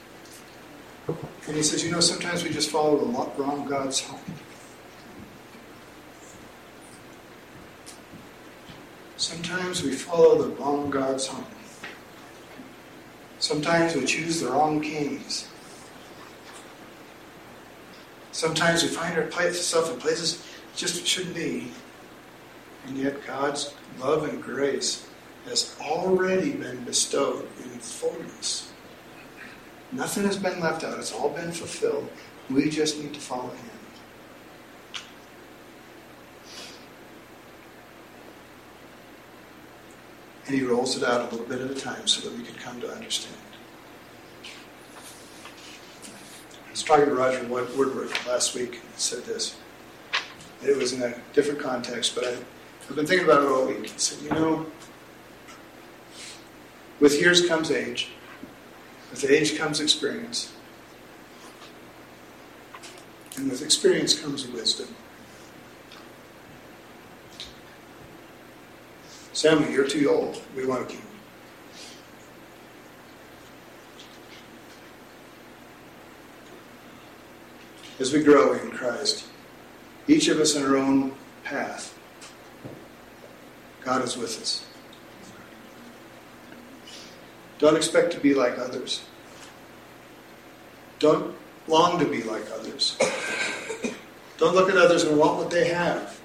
And 1.06 1.54
he 1.54 1.62
says, 1.62 1.84
you 1.84 1.92
know, 1.92 2.00
sometimes 2.00 2.42
we 2.42 2.48
just 2.48 2.70
follow 2.70 2.96
the 2.96 3.42
wrong 3.42 3.66
God's 3.66 4.00
home. 4.00 4.22
Sometimes 9.18 9.82
we 9.82 9.92
follow 9.92 10.44
the 10.44 10.48
wrong 10.56 10.88
God's 10.88 11.26
home. 11.26 11.44
Sometimes 13.38 13.94
we 13.94 14.06
choose 14.06 14.40
the 14.40 14.48
wrong 14.48 14.80
kings. 14.80 15.46
Sometimes 18.32 18.82
we 18.82 18.88
find 18.88 19.18
ourselves 19.18 19.90
in 19.90 20.00
places 20.00 20.42
just 20.74 21.06
shouldn't 21.06 21.34
be. 21.34 21.70
And 22.86 22.96
yet 22.96 23.26
God's 23.26 23.74
love 24.00 24.26
and 24.26 24.42
grace 24.42 25.06
has 25.46 25.76
already 25.80 26.52
been 26.52 26.84
bestowed 26.84 27.46
in 27.58 27.78
fullness. 27.78 28.72
Nothing 29.92 30.24
has 30.24 30.36
been 30.36 30.60
left 30.60 30.82
out. 30.82 30.98
It's 30.98 31.12
all 31.12 31.28
been 31.28 31.52
fulfilled. 31.52 32.08
We 32.50 32.68
just 32.68 32.98
need 32.98 33.14
to 33.14 33.20
follow 33.20 33.50
Him. 33.50 33.70
And 40.46 40.54
He 40.54 40.62
rolls 40.64 40.96
it 40.96 41.04
out 41.04 41.20
a 41.20 41.36
little 41.36 41.46
bit 41.46 41.60
at 41.60 41.70
a 41.70 41.74
time 41.74 42.06
so 42.06 42.28
that 42.28 42.36
we 42.36 42.44
can 42.44 42.54
come 42.56 42.80
to 42.80 42.90
understand. 42.90 43.36
I 46.66 46.70
was 46.70 46.82
talking 46.82 47.06
to 47.06 47.14
Roger 47.14 47.44
Woodward 47.46 48.10
last 48.26 48.54
week 48.54 48.80
and 48.82 48.82
said 48.96 49.24
this. 49.24 49.56
It 50.62 50.76
was 50.76 50.92
in 50.92 51.02
a 51.02 51.14
different 51.32 51.60
context, 51.60 52.14
but 52.14 52.26
I, 52.26 52.30
have 52.88 52.96
been 52.96 53.06
thinking 53.06 53.26
about 53.26 53.42
it 53.42 53.48
all 53.48 53.66
week. 53.66 53.90
He 53.90 53.98
said, 53.98 54.22
you 54.22 54.30
know, 54.30 54.66
with 57.04 57.20
years 57.20 57.46
comes 57.46 57.70
age, 57.70 58.08
with 59.10 59.30
age 59.30 59.58
comes 59.58 59.78
experience, 59.78 60.50
and 63.36 63.50
with 63.50 63.60
experience 63.60 64.18
comes 64.18 64.48
wisdom. 64.48 64.88
Samuel, 69.34 69.70
you're 69.70 69.86
too 69.86 70.08
old. 70.08 70.40
We 70.56 70.64
want 70.64 70.88
to 70.88 70.94
keep 70.94 71.04
you. 71.04 71.10
as 78.00 78.14
we 78.14 78.22
grow 78.22 78.54
in 78.54 78.70
Christ, 78.70 79.26
each 80.08 80.28
of 80.28 80.40
us 80.40 80.56
in 80.56 80.64
our 80.64 80.78
own 80.78 81.14
path, 81.44 81.98
God 83.82 84.02
is 84.02 84.16
with 84.16 84.40
us. 84.40 84.64
Don't 87.58 87.76
expect 87.76 88.12
to 88.12 88.20
be 88.20 88.34
like 88.34 88.58
others. 88.58 89.04
Don't 90.98 91.34
long 91.66 91.98
to 91.98 92.04
be 92.04 92.22
like 92.22 92.44
others. 92.52 92.96
Don't 94.38 94.54
look 94.54 94.68
at 94.68 94.76
others 94.76 95.04
and 95.04 95.18
want 95.18 95.38
what 95.38 95.50
they 95.50 95.68
have. 95.68 96.20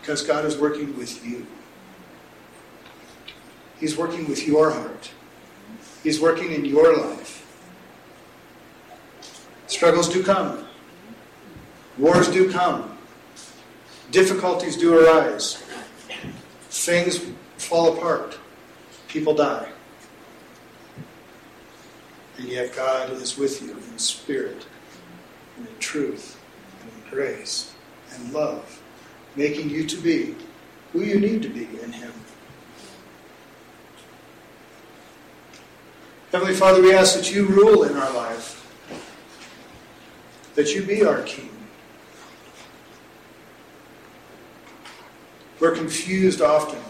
Because 0.00 0.22
God 0.22 0.44
is 0.44 0.56
working 0.56 0.96
with 0.96 1.24
you. 1.24 1.46
He's 3.78 3.96
working 3.96 4.28
with 4.28 4.46
your 4.46 4.70
heart. 4.70 5.10
He's 6.02 6.20
working 6.20 6.52
in 6.52 6.64
your 6.64 6.96
life. 6.96 7.42
Struggles 9.66 10.08
do 10.08 10.22
come. 10.22 10.66
Wars 11.98 12.28
do 12.28 12.50
come. 12.50 12.96
Difficulties 14.10 14.76
do 14.76 14.98
arise. 14.98 15.62
Things 16.70 17.20
fall 17.58 17.96
apart. 17.96 18.38
People 19.16 19.32
die. 19.32 19.66
And 22.36 22.46
yet 22.46 22.76
God 22.76 23.10
is 23.12 23.38
with 23.38 23.62
you 23.62 23.70
in 23.70 23.98
spirit 23.98 24.66
and 25.56 25.66
in 25.66 25.78
truth 25.78 26.38
and 26.82 26.90
in 26.92 27.10
grace 27.10 27.72
and 28.12 28.34
love, 28.34 28.78
making 29.34 29.70
you 29.70 29.86
to 29.86 29.96
be 29.96 30.34
who 30.92 31.00
you 31.00 31.18
need 31.18 31.40
to 31.44 31.48
be 31.48 31.66
in 31.82 31.92
Him. 31.92 32.12
Heavenly 36.30 36.52
Father, 36.52 36.82
we 36.82 36.92
ask 36.92 37.16
that 37.16 37.32
you 37.34 37.46
rule 37.46 37.84
in 37.84 37.96
our 37.96 38.12
life, 38.12 38.68
that 40.56 40.74
you 40.74 40.82
be 40.82 41.06
our 41.06 41.22
King. 41.22 41.56
We're 45.58 45.74
confused 45.74 46.42
often 46.42 46.85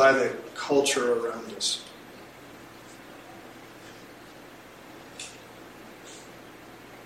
by 0.00 0.12
the 0.12 0.34
culture 0.54 1.12
around 1.12 1.52
us. 1.58 1.84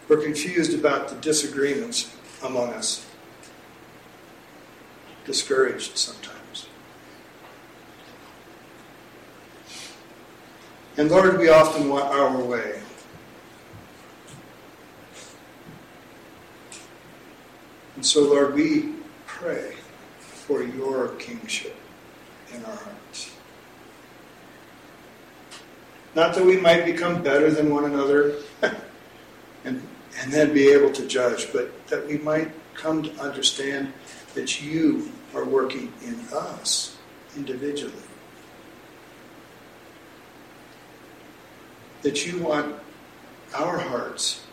We're 0.07 0.22
confused 0.22 0.78
about 0.78 1.09
the 1.09 1.16
disagreements 1.16 2.14
among 2.44 2.72
us, 2.72 3.04
discouraged 5.24 5.98
sometimes. 5.98 6.68
And 10.96 11.11
Lord, 11.11 11.37
we 11.40 11.48
often 11.48 11.88
want 11.88 12.04
our 12.04 12.40
way. 12.40 12.80
And 17.96 18.07
so, 18.07 18.20
Lord, 18.20 18.54
we 18.54 18.92
pray 19.26 19.74
for 20.20 20.62
your 20.62 21.09
kingship 21.16 21.74
in 22.55 22.64
our 22.64 22.77
hearts. 22.77 23.31
Not 26.14 26.35
that 26.35 26.45
we 26.45 26.57
might 26.57 26.85
become 26.85 27.23
better 27.23 27.51
than 27.51 27.71
one 27.71 27.85
another 27.85 28.37
and, 29.64 29.83
and 30.21 30.33
then 30.33 30.55
be 30.55 30.69
able 30.69 30.93
to 30.93 31.07
judge, 31.07 31.53
but 31.53 31.87
that 31.88 32.07
we 32.07 32.19
might 32.19 32.53
come 32.75 33.03
to 33.03 33.12
understand 33.21 33.93
that 34.35 34.62
you 34.62 35.11
are 35.35 35.45
working 35.45 35.93
in 36.05 36.19
us 36.33 36.97
individually. 37.37 37.93
That 42.03 42.27
you 42.27 42.38
want 42.38 42.77
our 43.55 43.79
hearts 43.79 44.45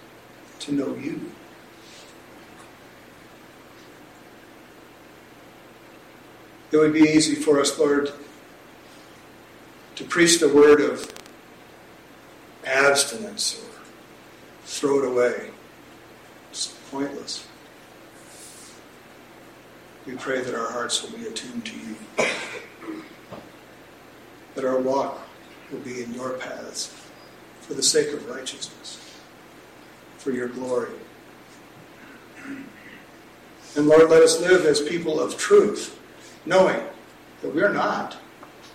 to 0.59 0.71
know 0.71 0.95
you. 0.95 1.31
It 6.71 6.77
would 6.77 6.93
be 6.93 7.01
easy 7.01 7.35
for 7.35 7.59
us, 7.59 7.77
Lord, 7.77 8.11
to 9.95 10.03
preach 10.05 10.39
the 10.39 10.47
word 10.47 10.79
of 10.79 11.13
abstinence 12.65 13.61
or 13.61 13.81
throw 14.63 14.99
it 14.99 15.07
away. 15.07 15.49
It's 16.49 16.73
pointless. 16.89 17.45
We 20.05 20.15
pray 20.15 20.41
that 20.41 20.55
our 20.55 20.71
hearts 20.71 21.03
will 21.03 21.17
be 21.17 21.27
attuned 21.27 21.65
to 21.65 21.75
you, 21.75 21.95
that 24.55 24.65
our 24.65 24.79
walk 24.79 25.27
will 25.71 25.79
be 25.79 26.03
in 26.03 26.13
your 26.13 26.31
paths 26.31 26.95
for 27.59 27.73
the 27.73 27.83
sake 27.83 28.13
of 28.13 28.27
righteousness, 28.29 28.99
for 30.17 30.31
your 30.31 30.47
glory. 30.47 30.91
And 33.75 33.87
Lord, 33.87 34.09
let 34.09 34.23
us 34.23 34.39
live 34.39 34.65
as 34.65 34.81
people 34.81 35.19
of 35.19 35.37
truth 35.37 35.97
knowing 36.45 36.81
that 37.41 37.53
we're 37.53 37.73
not 37.73 38.17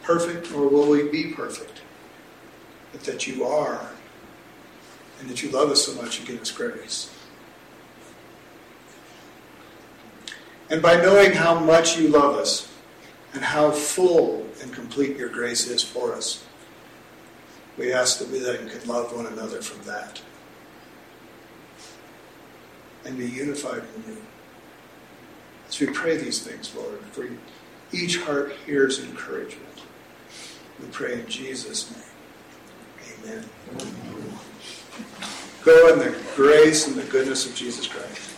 perfect 0.03 0.51
nor 0.53 0.69
will 0.69 0.89
we 0.89 1.09
be 1.09 1.33
perfect, 1.33 1.83
but 2.93 3.03
that 3.03 3.27
you 3.27 3.45
are, 3.45 3.91
and 5.21 5.29
that 5.29 5.43
you 5.43 5.51
love 5.51 5.71
us 5.71 5.85
so 5.85 6.01
much 6.01 6.21
you 6.21 6.27
give 6.27 6.41
us 6.41 6.51
grace. 6.51 7.11
And 10.69 10.83
by 10.83 10.97
knowing 10.97 11.33
how 11.33 11.59
much 11.59 11.97
you 11.99 12.09
love 12.09 12.37
us 12.37 12.73
and 13.35 13.43
how 13.43 13.71
full 13.71 14.47
and 14.63 14.73
complete 14.73 15.17
your 15.17 15.29
grace 15.29 15.69
is 15.69 15.83
for 15.83 16.13
us, 16.15 16.45
we 17.79 17.93
ask 17.93 18.19
that 18.19 18.29
we 18.31 18.39
then 18.39 18.69
could 18.69 18.87
love 18.87 19.15
one 19.15 19.27
another 19.27 19.61
from 19.63 19.85
that 19.87 20.21
and 23.05 23.17
be 23.17 23.27
unified 23.27 23.83
in 23.95 24.13
you. 24.15 24.23
As 25.69 25.79
we 25.79 25.87
pray 25.87 26.17
these 26.17 26.43
things, 26.43 26.75
Lord, 26.75 26.99
for 27.13 27.29
each 27.93 28.21
heart 28.23 28.53
hears 28.67 29.03
encouragement. 29.03 29.63
We 30.81 30.87
pray 30.89 31.21
in 31.21 31.27
Jesus' 31.27 31.91
name. 31.91 32.03
Amen. 33.25 33.45
Go 35.65 35.93
in 35.93 35.99
the 35.99 36.17
grace 36.35 36.87
and 36.87 36.97
the 36.97 37.05
goodness 37.05 37.47
of 37.47 37.55
Jesus 37.55 37.87
Christ. 37.87 38.33